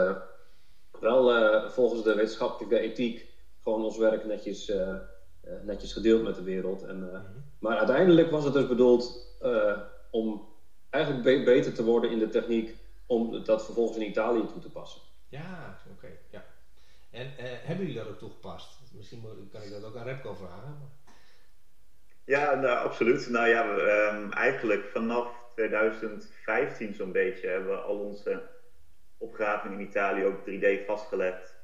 wel 0.99 1.69
volgens 1.69 2.03
de 2.03 2.15
wetenschappelijke 2.15 2.79
ethiek 2.79 3.25
gewoon 3.63 3.83
ons 3.83 3.97
werk 3.97 4.25
netjes, 4.25 4.71
netjes 5.63 5.93
gedeeld 5.93 6.23
met 6.23 6.35
de 6.35 6.43
wereld. 6.43 6.83
En, 6.83 6.99
mhm. 6.99 7.21
Maar 7.59 7.77
uiteindelijk 7.77 8.31
was 8.31 8.43
het 8.43 8.53
dus 8.53 8.67
bedoeld 8.67 9.35
om 10.11 10.47
eigenlijk 10.89 11.45
beter 11.45 11.73
te 11.73 11.83
worden 11.83 12.11
in 12.11 12.19
de 12.19 12.29
techniek 12.29 12.75
om 13.05 13.43
dat 13.43 13.65
vervolgens 13.65 13.97
in 13.97 14.09
Italië 14.09 14.45
toe 14.45 14.59
te 14.59 14.71
passen. 14.71 15.01
Ja, 15.29 15.79
oké. 15.91 16.07
ja. 16.29 16.43
En 17.11 17.25
uh, 17.25 17.33
hebben 17.39 17.85
jullie 17.85 18.01
dat 18.01 18.09
ook 18.09 18.19
toegepast? 18.19 18.79
Misschien 18.93 19.21
kan 19.51 19.61
ik 19.61 19.71
dat 19.71 19.83
ook 19.83 19.95
aan 19.95 20.05
Repco 20.05 20.33
vragen. 20.33 20.91
Ja, 22.23 22.55
nou, 22.55 22.85
absoluut. 22.85 23.29
Nou 23.29 23.47
ja, 23.47 23.69
um, 24.13 24.31
eigenlijk 24.31 24.85
vanaf 24.85 25.27
2015 25.55 26.93
zo'n 26.93 27.11
beetje 27.11 27.47
hebben 27.47 27.69
we 27.69 27.77
al 27.77 27.99
onze 27.99 28.41
opgravingen 29.17 29.79
in 29.79 29.85
Italië 29.85 30.25
ook 30.25 30.39
3D 30.39 30.85
vastgelegd. 30.85 31.55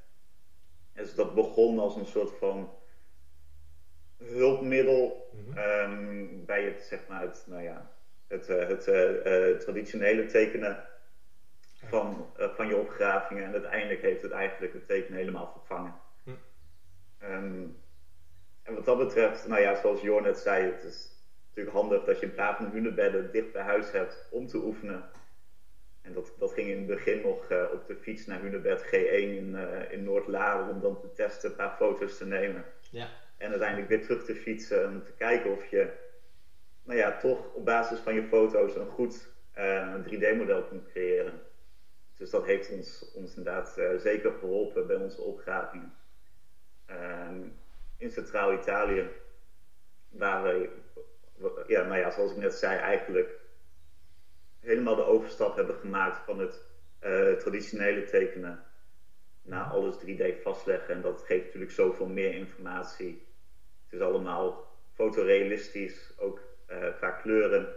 En 0.93 1.03
dus 1.03 1.15
dat 1.15 1.35
begon 1.35 1.79
als 1.79 1.95
een 1.95 2.05
soort 2.05 2.31
van 2.37 2.73
hulpmiddel 4.17 5.29
mm 5.33 5.53
-hmm. 5.53 6.45
bij 6.45 6.63
het, 6.63 6.83
zeg 6.83 6.99
maar, 7.07 7.21
het, 7.21 7.43
nou 7.47 7.61
ja, 7.61 7.91
het, 8.27 8.49
eh, 8.49 8.67
het 8.67 8.87
uh, 8.87 9.57
traditionele 9.57 10.25
tekenen 10.25 10.83
van, 11.85 12.33
van 12.37 12.67
je 12.67 12.77
opgravingen. 12.77 13.43
En 13.43 13.51
uiteindelijk 13.51 14.01
heeft 14.01 14.21
het 14.21 14.31
eigenlijk 14.31 14.73
het 14.73 14.87
teken 14.87 15.15
helemaal 15.15 15.51
vervangen. 15.51 15.95
Hm. 16.23 16.29
Ehm, 17.17 17.65
en 18.63 18.73
wat 18.73 18.85
dat 18.85 18.97
betreft, 18.97 19.47
nou 19.47 19.61
ja, 19.61 19.75
zoals 19.75 20.01
Jor 20.01 20.21
net 20.21 20.37
zei, 20.37 20.71
het 20.71 20.83
is 20.83 21.13
natuurlijk 21.47 21.75
handig 21.75 22.03
dat 22.03 22.19
je 22.19 22.25
een 22.25 22.33
paar 22.33 22.55
van 22.55 22.69
hunebedden 22.71 23.31
dicht 23.31 23.51
bij 23.51 23.63
huis 23.63 23.91
hebt 23.91 24.27
om 24.31 24.47
te 24.47 24.57
oefenen. 24.57 25.03
En 26.03 26.13
dat, 26.13 26.33
dat 26.37 26.53
ging 26.53 26.67
in 26.67 26.77
het 26.77 26.87
begin 26.87 27.21
nog 27.21 27.51
uh, 27.51 27.63
op 27.73 27.87
de 27.87 27.95
fiets 27.95 28.25
naar 28.25 28.41
Hunebed 28.41 28.85
G1 28.85 28.91
in, 28.91 29.49
uh, 29.55 29.91
in 29.91 30.03
Noord-Laren 30.03 30.69
om 30.69 30.81
dan 30.81 30.99
te 30.99 31.11
testen, 31.11 31.49
een 31.49 31.55
paar 31.55 31.75
foto's 31.75 32.17
te 32.17 32.25
nemen. 32.25 32.65
Ja. 32.91 33.07
En 33.37 33.49
uiteindelijk 33.49 33.89
weer 33.89 34.01
terug 34.01 34.25
te 34.25 34.35
fietsen 34.35 34.87
om 34.89 35.03
te 35.03 35.13
kijken 35.17 35.51
of 35.51 35.65
je 35.65 35.91
nou 36.83 36.99
ja, 36.99 37.17
toch 37.17 37.53
op 37.53 37.65
basis 37.65 37.99
van 37.99 38.13
je 38.13 38.23
foto's 38.23 38.75
een 38.75 38.87
goed 38.89 39.27
uh, 39.57 39.95
3D-model 40.05 40.63
kunt 40.63 40.87
creëren. 40.87 41.41
Dus 42.17 42.29
dat 42.29 42.45
heeft 42.45 42.71
ons, 42.71 43.11
ons 43.15 43.35
inderdaad 43.35 43.81
zeker 43.97 44.31
geholpen 44.31 44.87
bij 44.87 44.95
onze 44.95 45.21
opgravingen. 45.21 45.93
Ehm, 46.85 47.41
in 47.97 48.11
Centraal-Italië, 48.11 49.09
waar 50.09 50.43
we, 50.43 50.69
ja, 51.67 51.83
nou 51.83 51.99
ja, 51.99 52.11
zoals 52.11 52.31
ik 52.31 52.37
net 52.37 52.53
zei, 52.53 52.79
eigenlijk 52.79 53.39
helemaal 54.63 54.95
de 54.95 55.05
overstap 55.05 55.55
hebben 55.55 55.75
gemaakt 55.75 56.17
van 56.25 56.39
het 56.39 56.61
uh, 57.03 57.33
traditionele 57.33 58.03
tekenen 58.03 58.63
naar 59.41 59.63
alles 59.63 59.95
3D 60.05 60.41
vastleggen. 60.41 60.93
En 60.95 61.01
dat 61.01 61.23
geeft 61.25 61.45
natuurlijk 61.45 61.71
zoveel 61.71 62.07
meer 62.07 62.33
informatie. 62.33 63.27
Het 63.83 63.93
is 63.93 63.99
allemaal 63.99 64.71
fotorealistisch, 64.93 66.13
ook 66.17 66.41
uh, 66.69 66.77
qua 66.97 67.11
kleuren. 67.11 67.67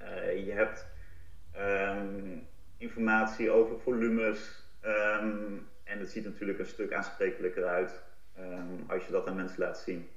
Uh, 0.00 0.46
je 0.46 0.52
hebt 0.52 0.86
um, 1.56 2.48
informatie 2.78 3.50
over 3.50 3.80
volumes. 3.80 4.64
Um, 4.84 5.68
en 5.84 5.98
het 5.98 6.10
ziet 6.10 6.24
natuurlijk 6.24 6.58
een 6.58 6.66
stuk 6.66 6.92
aansprekelijker 6.92 7.66
uit 7.66 8.02
um, 8.38 8.84
als 8.88 9.06
je 9.06 9.12
dat 9.12 9.26
aan 9.26 9.36
mensen 9.36 9.60
laat 9.60 9.78
zien. 9.78 10.08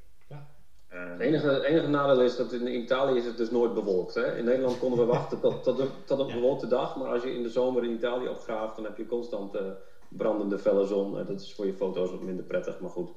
Ja. 0.95 1.09
het 1.09 1.19
enige, 1.19 1.65
enige 1.65 1.87
nadeel 1.87 2.21
is 2.21 2.35
dat 2.35 2.51
in 2.51 2.75
Italië 2.75 3.17
is 3.17 3.25
het 3.25 3.37
dus 3.37 3.51
nooit 3.51 3.73
bewolkt. 3.73 4.13
Hè? 4.13 4.37
In 4.37 4.45
Nederland 4.45 4.79
konden 4.79 4.99
we 4.99 5.05
wachten 5.17 5.39
tot, 5.39 5.63
tot, 5.63 5.79
een, 5.79 5.89
tot 6.05 6.19
een 6.19 6.33
bewolkte 6.33 6.67
dag. 6.67 6.95
Maar 6.95 7.07
als 7.07 7.23
je 7.23 7.33
in 7.33 7.43
de 7.43 7.49
zomer 7.49 7.83
in 7.83 7.91
Italië 7.91 8.27
opgraaft, 8.27 8.75
dan 8.75 8.85
heb 8.85 8.97
je 8.97 9.05
constant 9.05 9.55
uh, 9.55 9.61
brandende 10.07 10.59
felle 10.59 10.85
zon. 10.85 11.13
dat 11.13 11.41
is 11.41 11.53
voor 11.53 11.65
je 11.65 11.73
foto's 11.73 12.11
wat 12.11 12.21
minder 12.21 12.45
prettig. 12.45 12.79
Maar 12.79 12.89
goed, 12.89 13.09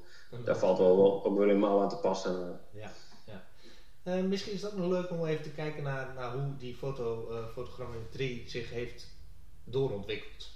daar 0.45 0.57
valt 0.57 0.77
wel, 0.77 1.25
ook 1.25 1.37
weer 1.37 1.47
helemaal 1.47 1.81
aan 1.81 1.89
te 1.89 1.97
passen. 1.97 2.59
Ja. 2.71 2.91
Uh, 4.03 4.23
misschien 4.23 4.53
is 4.53 4.61
dat 4.61 4.77
nog 4.77 4.87
leuk 4.87 5.09
om 5.09 5.25
even 5.25 5.43
te 5.43 5.51
kijken 5.51 5.83
naar, 5.83 6.13
naar 6.15 6.31
hoe 6.31 6.57
die 6.57 6.75
foto, 6.75 7.31
uh, 7.31 7.47
fotogrammetrie 7.47 8.49
zich 8.49 8.69
heeft 8.69 9.07
doorontwikkeld. 9.63 10.49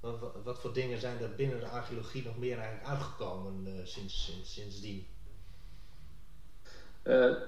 Wat, 0.00 0.32
wat, 0.44 0.58
voor 0.58 0.72
dingen 0.72 1.00
zijn 1.00 1.18
er 1.18 1.34
binnen 1.34 1.60
de 1.60 1.68
archeologie 1.68 2.24
nog 2.24 2.38
meer 2.38 2.58
eigenlijk 2.58 2.88
uitgekomen 2.88 3.66
uh, 3.66 3.72
sinds, 3.84 4.24
sinds, 4.24 4.52
sindsdien? 4.52 5.06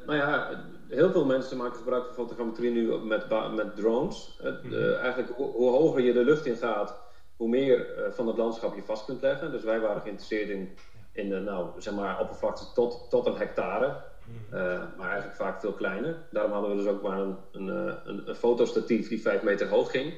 Nou 0.06 0.14
ja, 0.16 0.64
heel 0.88 1.10
veel 1.10 1.24
mensen 1.24 1.56
maken 1.56 1.76
gebruik 1.76 2.04
van 2.04 2.14
fotogrammetrie 2.14 2.70
nu 2.70 2.98
met, 2.98 3.52
met 3.54 3.76
drones. 3.76 4.40
Mm 4.42 4.70
-hmm. 4.70 4.92
eigenlijk 4.92 5.32
hoe, 5.36 5.50
hoe, 5.50 5.70
hoger 5.70 6.02
je 6.02 6.12
de 6.12 6.24
lucht 6.24 6.46
in 6.46 6.56
gaat, 6.56 7.00
hoe 7.36 7.48
meer 7.48 7.86
van 8.10 8.26
het 8.26 8.36
landschap 8.36 8.74
je 8.74 8.82
vast 8.82 9.04
kunt 9.04 9.22
leggen. 9.22 9.50
Dus 9.50 9.64
wij 9.64 9.80
waren 9.80 10.02
geïnteresseerd 10.02 10.48
in, 10.48 10.76
in 11.12 11.44
nou, 11.44 11.68
zeg 11.78 11.94
maar, 11.94 12.20
oppervlakte 12.20 12.64
tot, 12.74 13.06
tot 13.10 13.26
een 13.26 13.36
hectare. 13.36 14.12
Uh, 14.52 14.82
maar 14.96 15.08
eigenlijk 15.08 15.36
vaak 15.36 15.60
veel 15.60 15.72
kleiner. 15.72 16.16
Daarom 16.30 16.52
hadden 16.52 16.70
we 16.70 16.76
dus 16.76 16.86
ook 16.86 17.02
maar 17.02 17.18
een, 17.18 17.36
een, 17.52 17.68
eh, 17.68 17.94
een, 18.04 18.28
een 18.28 18.34
fotostatief 18.34 19.08
die 19.08 19.20
5 19.20 19.42
meter 19.42 19.68
hoog 19.68 19.90
ging. 19.90 20.14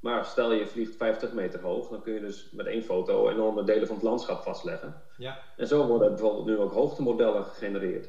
Maar 0.00 0.24
stel 0.24 0.52
je 0.52 0.66
vliegt 0.66 0.96
50 0.96 1.32
meter 1.32 1.60
hoog, 1.60 1.88
dan 1.88 2.02
kun 2.02 2.12
je 2.12 2.20
dus 2.20 2.48
met 2.52 2.66
één 2.66 2.82
foto 2.82 3.28
enorme 3.28 3.64
delen 3.64 3.86
van 3.86 3.96
het 3.96 4.04
landschap 4.04 4.42
vastleggen. 4.42 5.02
Ja. 5.16 5.38
En 5.56 5.66
zo 5.66 5.86
worden 5.86 6.08
bijvoorbeeld 6.08 6.46
nu 6.46 6.58
ook 6.58 6.72
hoogtemodellen 6.72 7.44
gegenereerd. 7.44 8.08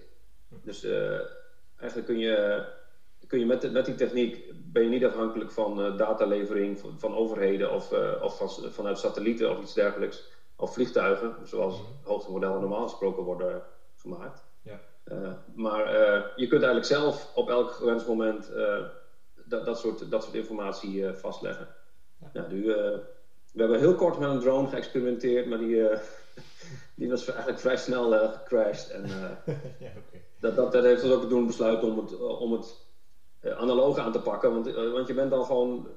Dus 0.49 0.83
uh, 0.83 1.19
eigenlijk 1.75 2.07
kun 2.07 2.19
je, 2.19 2.65
kun 3.27 3.39
je 3.39 3.45
met, 3.45 3.71
met 3.71 3.85
die 3.85 3.95
techniek 3.95 4.43
ben 4.53 4.83
je 4.83 4.89
niet 4.89 5.05
afhankelijk 5.05 5.51
van 5.51 5.85
uh, 5.85 5.97
datalevering 5.97 6.79
van, 6.79 6.99
van, 6.99 7.15
overheden 7.15 7.71
of, 7.71 7.91
uh, 7.91 8.21
of 8.21 8.37
van, 8.37 8.71
vanuit 8.71 8.99
satellieten 8.99 9.51
of 9.51 9.61
iets 9.61 9.73
dergelijks. 9.73 10.35
Of 10.55 10.73
vliegtuigen, 10.73 11.35
zoals 11.43 11.79
mm 11.79 11.85
hoogtemodellen 12.03 12.59
normaal 12.59 12.83
gesproken 12.83 13.23
worden 13.23 13.63
gemaakt. 13.95 14.45
Uh, 15.11 15.31
maar 15.55 15.93
je 16.35 16.47
kunt 16.47 16.63
eigenlijk 16.63 16.85
zelf 16.85 17.31
op 17.35 17.49
elk 17.49 17.71
gewenst 17.71 18.07
moment 18.07 18.51
dat, 19.45 19.65
dat, 19.65 19.79
soort, 19.79 20.11
dat 20.11 20.23
soort 20.23 20.35
informatie 20.35 21.13
vastleggen. 21.13 21.67
Ja. 22.19 22.29
Nou, 22.33 22.53
nu, 22.53 22.65
we 22.65 23.03
hebben 23.55 23.79
heel 23.79 23.95
kort 23.95 24.19
met 24.19 24.29
een 24.29 24.39
drone 24.39 24.67
geëxperimenteerd, 24.67 25.45
maar 25.45 25.57
die, 25.57 25.87
die 26.95 27.09
was 27.09 27.27
eigenlijk 27.27 27.59
vrij 27.59 27.77
snel 27.77 28.29
gecrashed. 28.29 28.89
En, 28.89 29.01
ja, 29.85 29.91
okay. 30.07 30.23
dat, 30.39 30.55
dat, 30.55 30.71
dat, 30.71 30.83
heeft 30.83 31.03
ons 31.03 31.13
ook 31.13 31.29
doen 31.29 31.47
besluiten 31.47 31.87
om 31.87 31.97
het, 31.97 32.17
om 32.19 32.51
het 32.51 32.85
analoog 33.57 33.97
aan 33.97 34.11
te 34.11 34.21
pakken, 34.21 34.53
want, 34.53 34.73
want 34.73 35.07
je 35.07 35.13
bent 35.13 35.31
dan 35.31 35.45
gewoon 35.45 35.87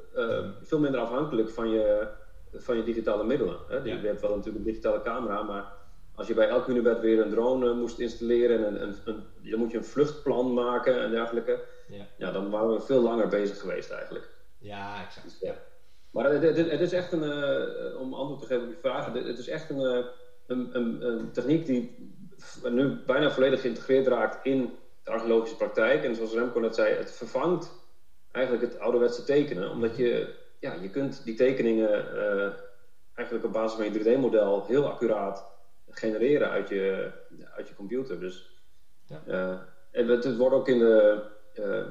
veel 0.62 0.78
minder 0.78 1.00
afhankelijk 1.00 1.50
van 1.50 1.70
je, 1.70 2.08
van 2.52 2.76
je 2.76 2.82
digitale 2.82 3.24
middelen. 3.24 3.56
Hè? 3.68 3.76
Ja. 3.76 3.84
Je 3.84 4.06
hebt 4.06 4.20
wel 4.20 4.36
natuurlijk 4.36 4.64
een 4.64 4.70
digitale 4.70 5.02
camera, 5.02 5.42
maar 5.42 5.78
als 6.20 6.28
je 6.28 6.34
bij 6.34 6.48
elk 6.48 6.66
Unibed 6.66 7.00
weer 7.00 7.20
een 7.20 7.30
drone 7.30 7.70
eh, 7.70 7.76
moest 7.76 7.98
installeren 7.98 8.66
en 8.66 8.82
een, 8.82 8.94
een, 9.04 9.24
dan 9.42 9.58
moet 9.58 9.70
je 9.70 9.76
een 9.76 9.84
vluchtplan 9.84 10.54
maken 10.54 11.02
en 11.02 11.10
dergelijke. 11.10 11.60
Ja. 11.88 12.06
ja, 12.18 12.32
dan 12.32 12.50
waren 12.50 12.72
we 12.72 12.80
veel 12.80 13.00
langer 13.00 13.28
bezig 13.28 13.60
geweest 13.60 13.90
eigenlijk. 13.90 14.28
Ja, 14.58 15.04
exact. 15.04 15.26
Dus, 15.26 15.38
ja. 15.40 15.54
Maar 16.10 16.30
het, 16.30 16.42
het, 16.42 16.70
het, 16.70 16.80
is 16.80 16.92
echt 16.92 17.12
een, 17.12 17.22
uh, 17.22 18.00
om 18.00 18.14
antwoord 18.14 18.40
te 18.40 18.46
geven 18.46 18.64
op 18.64 18.70
je 18.70 18.78
vragen, 18.80 19.12
het 19.12 19.38
is 19.38 19.48
echt 19.48 19.70
een, 19.70 19.80
uh, 19.80 20.04
een, 20.50 20.68
een, 20.72 21.06
een, 21.06 21.32
techniek 21.32 21.66
die 21.66 22.12
nu 22.62 22.96
bijna 23.06 23.30
volledig 23.30 23.60
geïntegreerd 23.60 24.06
raakt 24.06 24.44
in 24.44 24.70
de 25.02 25.10
archeologische 25.10 25.56
praktijk. 25.56 26.04
En 26.04 26.14
zoals 26.14 26.32
Remco 26.32 26.60
net 26.60 26.74
zei, 26.74 26.94
het 26.94 27.12
vervangt 27.12 27.72
eigenlijk 28.32 28.72
het 28.72 28.80
ouderwetse 28.80 29.24
tekenen, 29.24 29.70
omdat 29.70 29.96
je, 29.96 30.34
ja, 30.58 30.72
je 30.72 30.90
kunt 30.90 31.24
die 31.24 31.34
tekeningen 31.34 32.04
eigenlijk 33.14 33.44
op 33.44 33.52
basis 33.52 33.78
van 33.78 33.92
je 33.92 34.16
3D-model 34.16 34.66
heel 34.66 34.86
accuraat 34.86 35.46
genereren 35.90 36.50
uit 36.50 36.68
je, 36.68 37.10
uit 37.56 37.68
je 37.68 37.74
computer. 37.74 38.20
Dus, 38.20 38.50
ja. 39.06 39.22
uh, 39.26 39.58
en 39.90 40.08
het, 40.08 40.24
het, 40.24 40.36
wordt 40.36 40.54
ook 40.54 40.68
in 40.68 40.78
de, 40.78 41.22
uh, 41.54 41.86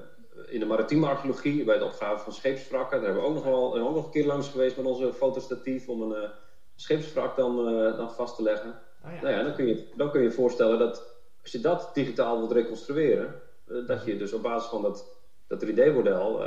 in 0.54 0.60
de 0.60 0.66
maritieme 0.66 1.08
archeologie, 1.08 1.64
bij 1.64 1.76
het 1.76 1.84
opgraven 1.84 2.24
van 2.24 2.34
scheepswrakken, 2.34 2.98
daar 2.98 3.06
hebben 3.06 3.24
we 3.24 3.30
ook 3.30 3.36
nog, 3.36 3.44
wel, 3.44 3.80
ook 3.80 3.96
nog 3.96 4.06
een 4.06 4.12
keer 4.12 4.26
langs 4.26 4.50
geweest 4.50 4.78
met 4.78 4.86
onze 4.86 5.14
fotostatief 5.14 5.88
om 5.88 6.02
een 6.02 6.32
scheepswrak 6.80 7.36
dan, 7.36 7.56
dan 7.98 8.12
vast 8.12 8.36
te 8.36 8.42
leggen. 8.42 8.80
Oh, 9.06 9.14
ja. 9.14 9.22
Nou 9.22 9.36
ja, 9.36 9.44
dan 9.44 9.54
kun, 9.54 9.68
je, 9.68 9.88
dan 9.96 10.12
kun 10.12 10.22
je 10.22 10.32
voorstellen 10.32 10.80
dat 10.80 11.18
als 11.42 11.52
je 11.52 11.60
dat 11.60 11.90
digitaal 11.94 12.38
wilt 12.38 12.52
reconstrueren, 12.52 13.42
dat 13.88 14.06
je 14.06 14.18
dus 14.18 14.34
op 14.34 14.42
basis 14.42 14.70
van 14.70 14.82
dat, 14.82 15.06
dat 15.48 15.66
3D-model 15.66 16.44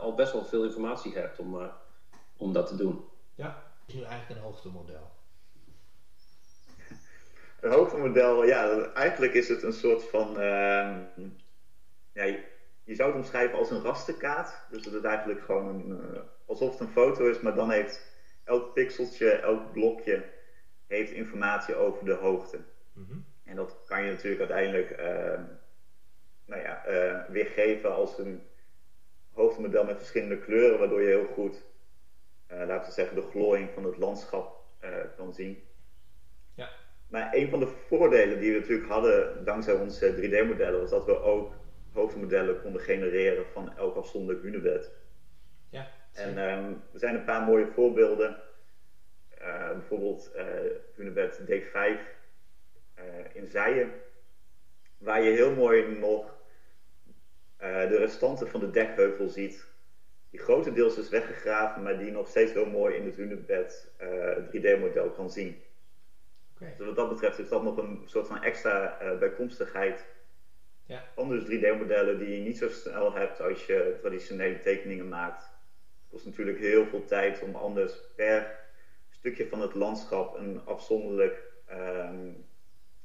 al 0.00 0.14
best 0.14 0.32
wel 0.32 0.44
veel 0.44 0.64
informatie 0.64 1.14
hebt 1.14 1.38
om, 1.38 1.70
om 2.36 2.52
dat 2.52 2.66
te 2.66 2.76
doen. 2.76 3.04
Ja, 3.34 3.62
is 3.88 3.94
nu 3.94 4.02
eigenlijk 4.02 4.40
een 4.40 4.46
hoogtemodel. 4.46 5.10
Een 7.60 7.70
hoogtemodel, 7.70 8.44
ja, 8.44 8.92
eigenlijk 8.92 9.32
is 9.34 9.48
het 9.48 9.62
een 9.62 9.72
soort 9.72 10.04
van. 10.04 10.30
Uh, 10.30 10.96
ja, 12.12 12.24
je, 12.84 12.94
zou 12.94 13.08
het 13.08 13.18
omschrijven 13.18 13.58
als 13.58 13.70
een 13.70 13.82
rasterkaart. 13.82 14.50
Dus 14.70 14.84
het 14.84 14.94
is 14.94 15.02
eigenlijk 15.02 15.40
gewoon 15.40 15.68
een, 15.68 15.88
uh, 15.88 16.20
alsof 16.46 16.70
het 16.70 16.80
een 16.80 16.92
foto 16.92 17.28
is, 17.28 17.40
maar 17.40 17.54
dan 17.54 17.70
heeft 17.70 18.07
elk 18.48 18.74
pixeltje, 18.74 19.30
elk 19.30 19.72
blokje 19.72 20.24
heeft 20.86 21.12
informatie 21.12 21.74
over 21.74 22.04
de 22.04 22.12
hoogte. 22.12 22.58
Mhm. 22.92 23.18
En 23.44 23.56
dat 23.56 23.76
kan 23.86 24.04
je 24.04 24.10
natuurlijk 24.10 24.50
uiteindelijk 24.50 24.90
uh, 24.90 25.40
nou 26.44 26.62
ja, 26.62 26.88
uh, 26.88 27.20
weergeven 27.28 27.94
als 27.94 28.18
een 28.18 28.42
hoofdmodel 29.32 29.84
met 29.84 29.96
verschillende 29.96 30.38
kleuren, 30.38 30.78
waardoor 30.78 31.02
je 31.02 31.08
heel 31.08 31.26
goed, 31.26 31.64
uh, 32.52 32.66
laten 32.66 32.88
we 32.88 32.94
zeggen, 32.94 33.16
de 33.16 33.28
glooiing 33.30 33.70
van 33.70 33.84
het 33.84 33.96
landschap 33.96 34.56
kan 35.16 35.34
zien. 35.34 35.62
Ja. 36.54 36.70
Maar 37.08 37.34
een 37.34 37.48
van 37.48 37.60
de 37.60 37.66
voordelen 37.66 38.40
die 38.40 38.52
we 38.52 38.58
natuurlijk 38.58 38.88
hadden 38.88 39.44
dankzij 39.44 39.74
onze 39.74 40.14
3D-modellen 40.14 40.80
was 40.80 40.90
dat 40.90 41.04
we 41.04 41.20
ook 41.20 41.52
hoofdmodellen 41.92 42.62
konden 42.62 42.80
genereren 42.80 43.46
van 43.46 43.76
elk 43.76 43.96
afzonderlijk 43.96 44.42
hunebed. 44.44 44.90
Ja, 45.70 45.90
en 46.12 46.38
um, 46.38 46.82
er 46.92 46.98
zijn 46.98 47.14
een 47.14 47.24
paar 47.24 47.42
mooie 47.42 47.66
voorbeelden. 47.66 48.36
Uh, 49.40 49.70
bijvoorbeeld 49.70 50.30
uh, 50.36 50.44
hunebed 50.94 51.40
D5 51.40 51.74
uh, 51.74 51.94
in 53.32 53.46
Zijen, 53.46 53.92
waar 54.98 55.22
je 55.22 55.30
heel 55.30 55.54
mooi 55.54 55.98
nog 55.98 56.36
de 57.58 57.96
restanten 57.96 58.48
van 58.48 58.60
de 58.60 58.70
dekheuvel 58.70 59.28
ziet. 59.28 59.66
Die 60.30 60.40
grotendeels 60.40 60.98
is 60.98 61.08
weggegraven, 61.08 61.82
maar 61.82 61.98
die 61.98 62.10
nog 62.10 62.28
steeds 62.28 62.52
heel 62.52 62.66
mooi 62.66 62.94
in 62.94 63.04
het 63.04 63.16
hunebed 63.16 63.90
3D-model 64.50 65.10
kan 65.10 65.30
zien. 65.30 65.62
Okay. 66.54 66.74
Dus 66.76 66.86
wat 66.86 66.96
dat 66.96 67.08
betreft 67.08 67.38
is 67.38 67.48
dat 67.48 67.62
nog 67.62 67.76
een 67.76 68.02
soort 68.06 68.26
van 68.26 68.42
extra 68.42 68.98
bijkomstigheid 69.18 70.04
ja. 70.86 71.04
van 71.14 71.28
dus 71.28 71.42
3D-modellen 71.42 72.18
die 72.18 72.36
je 72.36 72.40
niet 72.40 72.58
zo 72.58 72.68
snel 72.68 73.14
hebt 73.14 73.40
als 73.40 73.66
je 73.66 73.98
traditionele 74.00 74.60
tekeningen 74.60 75.08
maakt. 75.08 75.57
Het 76.08 76.16
kost 76.16 76.26
natuurlijk 76.26 76.58
heel 76.58 76.86
veel 76.86 77.04
tijd 77.04 77.42
om 77.42 77.54
anders 77.54 78.00
per 78.16 78.58
stukje 79.10 79.48
van 79.48 79.60
het 79.60 79.74
landschap 79.74 80.36
een, 80.36 80.60
afzonderlijk, 80.64 81.42
um, 81.70 82.46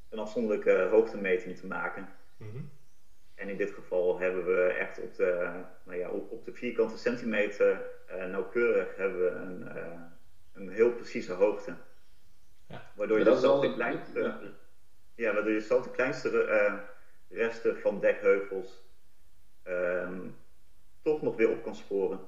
een 0.10 0.20
afzonderlijke 0.20 0.88
hoogtemeting 0.92 1.58
te 1.58 1.68
maken. 1.68 2.10
Mm 2.38 2.50
-hmm. 2.50 2.70
En 3.36 3.50
in 3.50 3.58
dit 3.58 3.72
geval 3.72 4.20
hebben 4.20 4.46
we 4.46 4.62
echt 4.63 5.00
op 5.02 5.16
de, 5.16 5.50
nou 5.84 6.00
ja, 6.00 6.10
op, 6.10 6.32
op 6.32 6.46
de 6.46 6.54
vierkante 6.54 6.98
centimeter 6.98 7.86
uh, 8.10 8.26
nauwkeurig 8.26 8.96
hebben 8.96 9.24
we 9.24 9.30
een, 9.30 9.78
uh, 9.78 10.02
een 10.54 10.70
heel 10.70 10.92
precieze 10.92 11.34
hoogte. 11.34 11.76
Ja. 12.68 12.92
Waardoor 12.96 13.20
je 13.20 13.38
zelf 13.38 13.62
de 13.62 13.74
kleinste, 13.74 14.20
ja. 14.20 14.39
ja. 15.16 15.34
waardoor 15.34 15.52
je 15.52 15.62
zelf 15.62 15.84
de 15.84 15.92
kleinste 15.92 16.44
eh, 16.44 16.74
resten 17.30 17.80
van 17.80 18.00
dekheuvels 18.00 18.84
ehm, 19.63 20.28
toch 21.02 21.22
nog 21.22 21.36
weer 21.36 21.50
op 21.50 21.63
kan 21.63 21.76
sporen. 21.76 22.20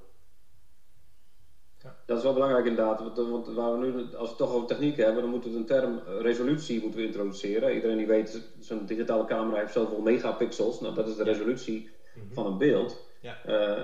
Dat 2.06 2.18
is 2.18 2.24
wel 2.24 2.34
belangrijk 2.34 2.66
inderdaad, 2.66 3.00
want, 3.00 3.18
want 3.18 3.48
waar 3.48 3.72
we 3.72 3.78
nu, 3.78 3.94
als 3.94 4.10
we 4.12 4.28
het 4.28 4.38
toch 4.38 4.54
over 4.54 4.68
techniek 4.68 4.98
hebben, 4.98 5.22
dan 5.22 5.32
moeten 5.32 5.52
we 5.52 5.58
een 5.58 5.66
term 5.66 6.02
eh, 6.06 6.20
resolutie 6.22 6.82
moeten 6.82 7.00
we 7.00 7.06
introduceren. 7.06 7.74
Iedereen 7.74 7.98
die 7.98 8.08
weet, 8.08 8.42
zo'n 8.60 8.86
digitale 8.86 9.26
camera 9.26 9.60
heeft 9.60 9.74
zoveel 9.74 10.02
megapixels, 10.02 10.80
nou 10.80 10.94
dat 10.94 11.08
is 11.08 11.16
de 11.16 11.24
resolutie 11.24 11.90
Mhm. 12.16 12.34
van 12.34 12.46
een 12.46 12.58
beeld. 12.58 12.98
Ja. 13.22 13.38
Eh, 13.44 13.84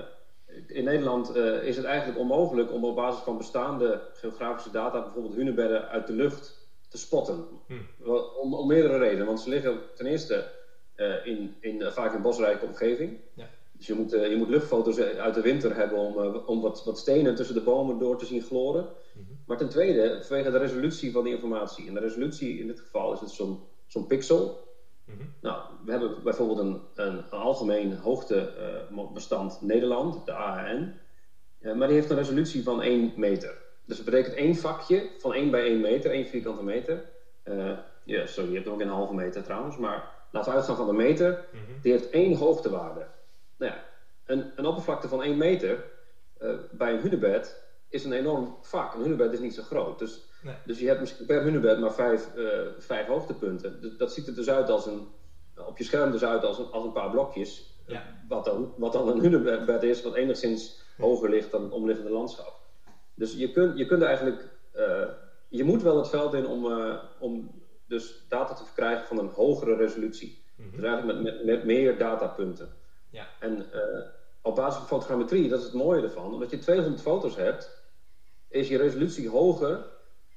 in 0.68 0.84
Nederland 0.84 1.30
eh, 1.36 1.64
is 1.64 1.76
het 1.76 1.86
eigenlijk 1.86 2.20
onmogelijk 2.20 2.72
om 2.72 2.84
op 2.86 2.96
basis 2.96 3.22
van 3.24 3.38
bestaande 3.38 4.02
geografische 4.14 4.72
data, 4.72 5.02
bijvoorbeeld 5.02 5.36
hunebedden 5.36 5.88
uit 5.88 6.08
de 6.08 6.14
lucht, 6.14 6.60
te 6.90 6.98
spotten. 6.98 7.46
Hm. 7.68 7.74
Wel, 7.98 8.24
Om, 8.24 8.54
om 8.54 8.68
meerdere 8.68 8.98
redenen, 8.98 9.26
want 9.26 9.40
ze 9.42 9.50
liggen 9.50 9.80
ten 9.96 10.06
eerste 10.06 10.52
eh, 10.96 11.26
in, 11.26 11.56
in, 11.60 11.82
eh, 11.82 11.92
vaak 11.92 12.14
in 12.14 12.22
bosrijke 12.22 12.66
omgeving. 12.66 13.18
Ja. 13.34 13.50
Dus 13.82 13.90
je 13.90 13.96
moet, 13.96 14.14
eh, 14.14 14.30
je 14.30 14.36
moet 14.36 14.50
luchtfoto's 14.50 15.00
uit 15.00 15.34
de 15.34 15.42
winter 15.42 15.76
hebben 15.76 15.98
om, 15.98 16.20
eh, 16.20 16.48
om 16.48 16.62
wat, 16.62 16.84
wat 16.84 16.98
stenen 16.98 17.36
tussen 17.36 17.56
de 17.56 17.62
bomen 17.62 17.98
door 17.98 18.18
te 18.18 18.26
zien 18.26 18.42
gloren. 18.42 18.88
Mhm. 19.14 19.26
Maar 19.46 19.58
ten 19.58 19.70
tweede, 19.70 20.24
vanwege 20.24 20.52
de 20.52 20.58
resolutie 20.58 21.12
van 21.12 21.24
de 21.24 21.30
informatie. 21.30 21.88
En 21.88 21.94
de 21.94 22.00
resolutie 22.00 22.60
in 22.60 22.68
dit 22.68 22.80
geval 22.80 23.14
is 23.14 23.20
het 23.20 23.30
zo'n 23.30 23.60
zo'n 23.86 24.08
pixel. 24.08 24.68
Mhm. 25.06 25.24
Nou, 25.42 25.62
we 25.86 25.92
hebben 25.92 26.24
bijvoorbeeld 26.24 26.60
een, 26.60 26.82
een, 26.96 27.18
een 27.18 27.40
algemeen 27.40 27.94
hoogtebestand 27.94 29.62
Nederland, 29.62 30.26
de 30.26 30.34
AAN. 30.34 30.94
Eh, 31.60 31.74
maar 31.74 31.88
die 31.88 31.96
heeft 31.96 32.10
een 32.10 32.18
resolutie 32.18 32.64
van 32.64 32.82
1 32.82 33.14
meter. 33.16 33.58
Dus 33.86 33.96
dat 33.98 34.06
betekent 34.06 34.36
één 34.36 34.56
vakje 34.56 35.10
van 35.18 35.34
1 35.34 35.52
bij 35.52 35.66
1 35.66 35.82
meter, 35.82 36.12
1 36.12 36.28
vierkante 36.28 36.64
meter. 36.64 37.06
Eh, 37.44 37.78
ja, 38.04 38.26
sorry, 38.26 38.50
je 38.50 38.56
hebt 38.56 38.68
ook 38.68 38.82
een 38.82 38.88
halve 38.88 39.14
meter 39.14 39.44
trouwens. 39.44 39.78
Maar 39.78 40.10
laten 40.32 40.52
we 40.52 40.58
uitgaan 40.58 40.76
van 40.76 40.88
de 40.88 40.94
meter. 40.94 41.46
Mhm. 41.52 41.82
Die 41.82 41.92
heeft 41.92 42.10
één 42.10 42.36
hoogtewaarde. 42.36 43.06
Nou 43.62 43.74
ja, 43.74 43.84
een, 44.26 44.52
een 44.56 44.66
oppervlakte 44.66 45.08
van 45.08 45.24
1 45.24 45.38
meter 45.38 45.84
eh, 46.38 46.54
bij 46.72 46.94
een 46.94 47.00
hunebed 47.00 47.64
is 47.90 48.04
een 48.04 48.14
enorm 48.14 48.58
vak. 48.62 48.94
Een 48.94 49.02
hunebed 49.02 49.34
is 49.34 49.40
niet 49.40 49.54
zo 49.54 49.62
groot. 49.64 50.00
Dus, 50.00 50.30
Nee. 50.42 50.56
dus 50.66 50.80
je 50.80 50.88
hebt 50.88 51.00
misschien 51.00 51.26
per 51.26 51.42
hunebed 51.42 51.80
maar 51.80 51.94
vijf, 51.94 52.36
eh, 52.36 52.68
vijf 52.78 53.08
hoogtepunten. 53.08 53.82
Dus 53.82 53.98
dat 53.98 54.14
ziet 54.14 54.28
er 54.28 54.36
dus 54.36 54.50
uit 54.50 54.70
als 54.70 54.86
een, 54.86 55.08
op 55.68 55.78
je 55.78 55.84
scherm 55.84 56.12
dus 56.12 56.24
uit 56.24 56.44
als 56.44 56.58
een, 56.58 56.72
als 56.72 56.84
een 56.84 56.92
paar 56.92 57.10
blokjes. 57.10 57.76
Ja. 57.88 58.04
Wat, 58.28 58.46
dan, 58.46 58.74
wat 58.78 58.94
dan 58.94 59.08
een 59.08 59.20
hunebed 59.20 59.84
is, 59.84 60.02
wat 60.02 60.16
enigszins 60.16 60.82
hoger 60.98 61.30
ligt 61.30 61.52
dan 61.52 61.64
het 61.64 61.72
omliggende 61.72 62.12
landschap. 62.12 62.60
Dus 63.16 63.34
je 63.34 63.52
kunt, 63.52 63.78
je 63.78 63.86
kunt 63.86 64.02
eigenlijk, 64.02 64.50
eh, 64.72 65.08
je 65.50 65.64
moet 65.64 65.82
wel 65.82 65.98
het 65.98 66.10
veld 66.10 66.34
in 66.34 66.48
om, 66.48 66.66
om 67.20 67.62
dus 67.88 68.26
data 68.30 68.54
te 68.54 68.66
verkrijgen 68.66 69.08
van 69.08 69.18
een 69.20 69.30
hogere 69.30 69.76
resolutie. 69.76 70.44
Mhm. 70.56 70.76
Dus 70.76 70.84
eigenlijk 70.84 71.22
met, 71.22 71.34
met, 71.34 71.46
met 71.46 71.64
meer 71.64 71.98
datapunten. 71.98 72.80
Ja. 73.12 73.28
En 73.40 73.72
eh, 73.74 74.02
op 74.42 74.56
basis 74.56 74.78
van 74.78 74.88
fotogrammetrie, 74.88 75.50
dat 75.50 75.60
is 75.60 75.66
het 75.66 75.74
mooie 75.74 76.02
ervan, 76.02 76.34
omdat 76.34 76.50
je 76.50 76.58
200 76.60 77.02
foto's 77.02 77.36
hebt, 77.36 77.84
is 78.48 78.68
je 78.68 78.78
resolutie 78.78 79.30
hoger 79.30 79.86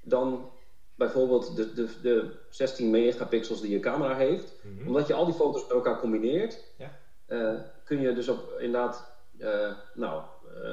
dan 0.03 0.51
bijvoorbeeld 0.95 1.57
de, 1.57 1.75
de, 1.75 1.89
de 2.03 2.31
16 2.51 2.91
megapixels 2.91 3.61
die 3.61 3.71
je 3.71 3.81
camera 3.81 4.15
heeft. 4.17 4.53
Mhm. 4.63 4.87
Omdat 4.87 5.07
je 5.07 5.15
al 5.15 5.25
die 5.25 5.35
foto's 5.35 5.63
met 5.63 5.71
elkaar 5.71 5.99
combineert, 5.99 6.65
Ja. 6.79 6.91
eh, 7.27 7.55
kun 7.85 8.01
je 8.01 8.13
dus 8.15 8.29
op 8.29 8.55
inderdaad 8.59 9.13
eh, 9.39 9.73
nou, 9.95 10.23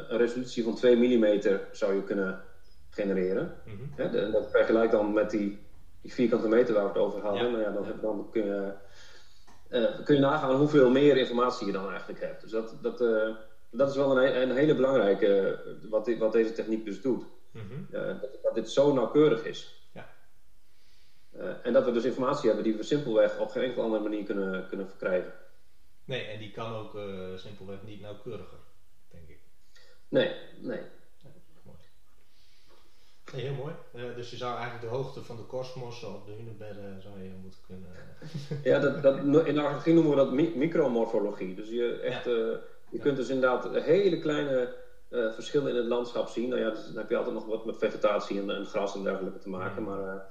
een 0.10 0.18
resolutie 0.18 0.64
van 0.64 0.76
2 0.76 0.96
mm 0.96 1.42
zou 1.72 1.96
je 1.96 2.04
kunnen 2.04 2.42
genereren. 2.90 3.56
De- 3.96 4.20
en 4.20 4.32
dat 4.32 4.52
vergelijk 4.52 4.92
dan 4.92 5.14
met 5.14 5.30
die, 5.30 5.60
die 6.02 6.14
vierkante 6.14 6.48
meter 6.48 6.74
waar 6.74 6.84
we 6.84 6.90
het 6.90 6.98
over 6.98 7.22
hadden. 7.22 7.44
Ja. 7.44 7.50
Nou 7.50 7.62
ja, 7.64 7.72
dan, 7.72 7.86
heb, 7.86 8.02
dan 8.02 8.28
kun, 8.32 8.46
je, 8.46 8.72
kun 10.04 10.16
je 10.16 10.22
nagaan 10.22 10.56
hoeveel 10.56 10.90
meer 10.90 11.18
informatie 11.18 11.66
je 11.66 11.74
dan 11.74 11.90
eigenlijk 11.90 12.20
hebt. 12.20 12.42
Dus 12.42 12.52
dat, 12.52 12.78
dat, 12.82 13.02
eh, 13.02 13.36
dat 13.72 13.90
is 13.90 13.96
wel 13.96 14.18
een, 14.18 14.42
een 14.42 14.56
hele 14.56 14.76
belangrijke, 14.76 15.28
eh, 15.28 15.90
wat, 15.90 16.18
wat 16.18 16.32
deze 16.32 16.54
techniek 16.54 16.86
dus 16.86 17.02
doet. 17.02 17.24
Mhm. 17.52 17.96
Eh, 17.96 18.22
dat, 18.22 18.40
dat 18.44 18.56
dit 18.56 18.70
zo 18.70 18.94
nauwkeurig 18.94 19.46
is. 19.46 19.90
Ja. 19.94 20.14
Eh, 21.32 21.54
en 21.64 21.74
dat 21.74 21.86
we 21.86 21.92
dus 21.92 22.04
informatie 22.04 22.48
hebben 22.48 22.64
die 22.64 22.76
we 22.76 22.84
simpelweg 22.84 23.40
op 23.40 23.50
geen 23.50 23.64
enkele 23.64 23.84
andere 23.84 24.04
manier 24.04 24.24
kunnen, 24.24 24.68
kunnen 24.68 24.88
verkrijgen. 24.88 25.34
Nee, 26.06 26.24
en 26.24 26.40
die 26.40 26.52
kan 26.52 26.74
ook 26.74 26.96
eh, 26.96 27.36
simpelweg 27.36 27.84
niet 27.84 28.02
nauwkeuriger, 28.02 28.58
denk 29.08 29.30
ik. 29.30 29.40
Nee, 30.08 30.36
nee. 30.60 30.82
Nee, 33.34 33.42
heel 33.44 33.54
mooi. 33.54 33.74
Eh, 33.94 34.16
dus 34.16 34.30
je 34.30 34.38
zou 34.38 34.52
eigenlijk 34.54 34.82
de 34.82 34.88
hoogte 34.98 35.24
van 35.24 35.36
de 35.36 35.44
kosmos 35.44 36.04
op 36.04 36.26
de 36.26 36.32
hunebedden 36.32 37.02
zou 37.02 37.22
je 37.24 37.34
moeten 37.42 37.60
kunnen... 37.68 37.90
Ja, 38.64 38.80
dat, 38.80 39.02
dat, 39.02 39.16
in 39.18 39.32
de 39.32 39.62
archeologie 39.62 39.94
noemen 39.94 40.12
we 40.12 40.18
dat 40.18 40.32
mi- 40.32 40.54
micromorfologie. 40.56 41.56
Dus 41.56 41.70
je, 41.70 42.00
echt, 42.00 42.28
eh, 42.28 42.34
je 42.34 42.60
Ja. 42.90 43.02
kunt 43.02 43.16
dus 43.16 43.30
inderdaad 43.30 43.70
hele 43.84 44.20
kleine 44.20 44.76
eh, 45.10 45.32
verschillen 45.34 45.70
in 45.70 45.76
het 45.76 45.86
landschap 45.86 46.28
zien. 46.28 46.50
Nou 46.50 46.62
ja, 46.62 46.70
dus 46.70 46.86
dan 46.86 46.96
heb 46.98 47.10
je 47.10 47.16
altijd 47.18 47.36
nog 47.36 47.46
wat 47.46 47.66
met 47.66 47.78
vegetatie 47.78 48.40
en, 48.40 48.50
en 48.50 48.66
gras 48.66 48.96
en 48.96 49.04
dergelijke 49.04 49.40
te 49.40 49.50
maken. 49.50 49.84
Mhm. 49.84 49.92
Maar, 49.92 50.30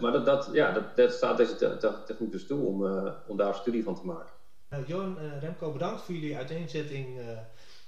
maar 0.00 0.12
dat, 0.12 0.24
dat, 0.26 0.48
ja, 0.52 0.72
dat, 0.72 0.96
dat 0.96 1.12
staat 1.12 1.36
deze 1.36 1.56
te- 1.56 1.76
te- 1.76 2.02
techniek 2.06 2.32
dus 2.32 2.46
toe 2.46 2.66
om, 2.66 2.84
om 3.26 3.36
daar 3.36 3.48
een 3.48 3.54
studie 3.54 3.82
van 3.82 3.94
te 3.94 4.06
maken. 4.06 4.32
Nou, 4.68 4.84
Johan 4.86 5.18
Remco, 5.40 5.72
bedankt 5.72 6.00
voor 6.02 6.14
jullie 6.14 6.36
uiteenzetting 6.36 7.20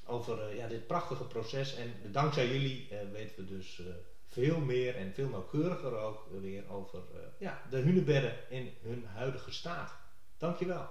over 0.06 0.56
ja, 0.56 0.66
dit 0.68 0.86
prachtige 0.86 1.24
proces. 1.24 1.74
En 1.76 2.12
dankzij 2.12 2.46
jullie 2.48 2.88
weten 3.12 3.36
we 3.36 3.44
dus 3.44 3.82
veel 4.30 4.60
meer 4.60 4.96
en 4.96 5.14
veel 5.14 5.28
nauwkeuriger 5.28 5.96
ook 5.96 6.26
weer 6.40 6.68
over 6.68 6.98
eh, 6.98 7.20
ja, 7.38 7.62
de 7.70 7.76
hunebedden 7.76 8.34
in 8.48 8.68
hun 8.82 9.04
huidige 9.04 9.52
staat. 9.52 9.96
Dankjewel. 10.36 10.88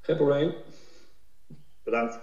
Geen 0.00 0.16
probleem. 0.16 0.54
Bedankt. 1.82 2.18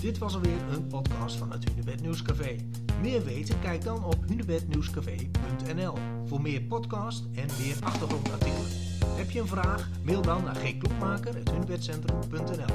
Dit 0.00 0.18
was 0.18 0.34
alweer 0.34 0.62
een 0.72 0.86
podcast 0.86 1.36
van 1.36 1.52
het 1.52 1.68
Hunebed 1.68 2.00
Nieuwscafé. 2.00 2.56
Meer 3.00 3.24
weten? 3.24 3.60
Kijk 3.60 3.84
dan 3.84 4.04
op 4.04 4.16
hunebednieuwscafé.nl 4.26 5.94
voor 6.24 6.40
meer 6.40 6.62
podcast 6.62 7.24
en 7.24 7.46
meer 7.60 7.76
achtergrondartikelen. 7.80 8.70
Heb 9.06 9.30
je 9.30 9.40
een 9.40 9.46
vraag? 9.46 9.88
Mail 10.02 10.22
dan 10.22 10.44
naar 10.44 10.54
gklokmaker.hunebedcentrum.nl 10.54 12.74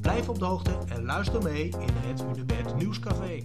Blijf 0.00 0.28
op 0.28 0.38
de 0.38 0.44
hoogte 0.44 0.78
en 0.88 1.04
luister 1.04 1.42
mee 1.42 1.68
in 1.68 1.94
het 1.94 2.22
Hunebed 2.22 2.76
Nieuwscafé. 2.76 3.38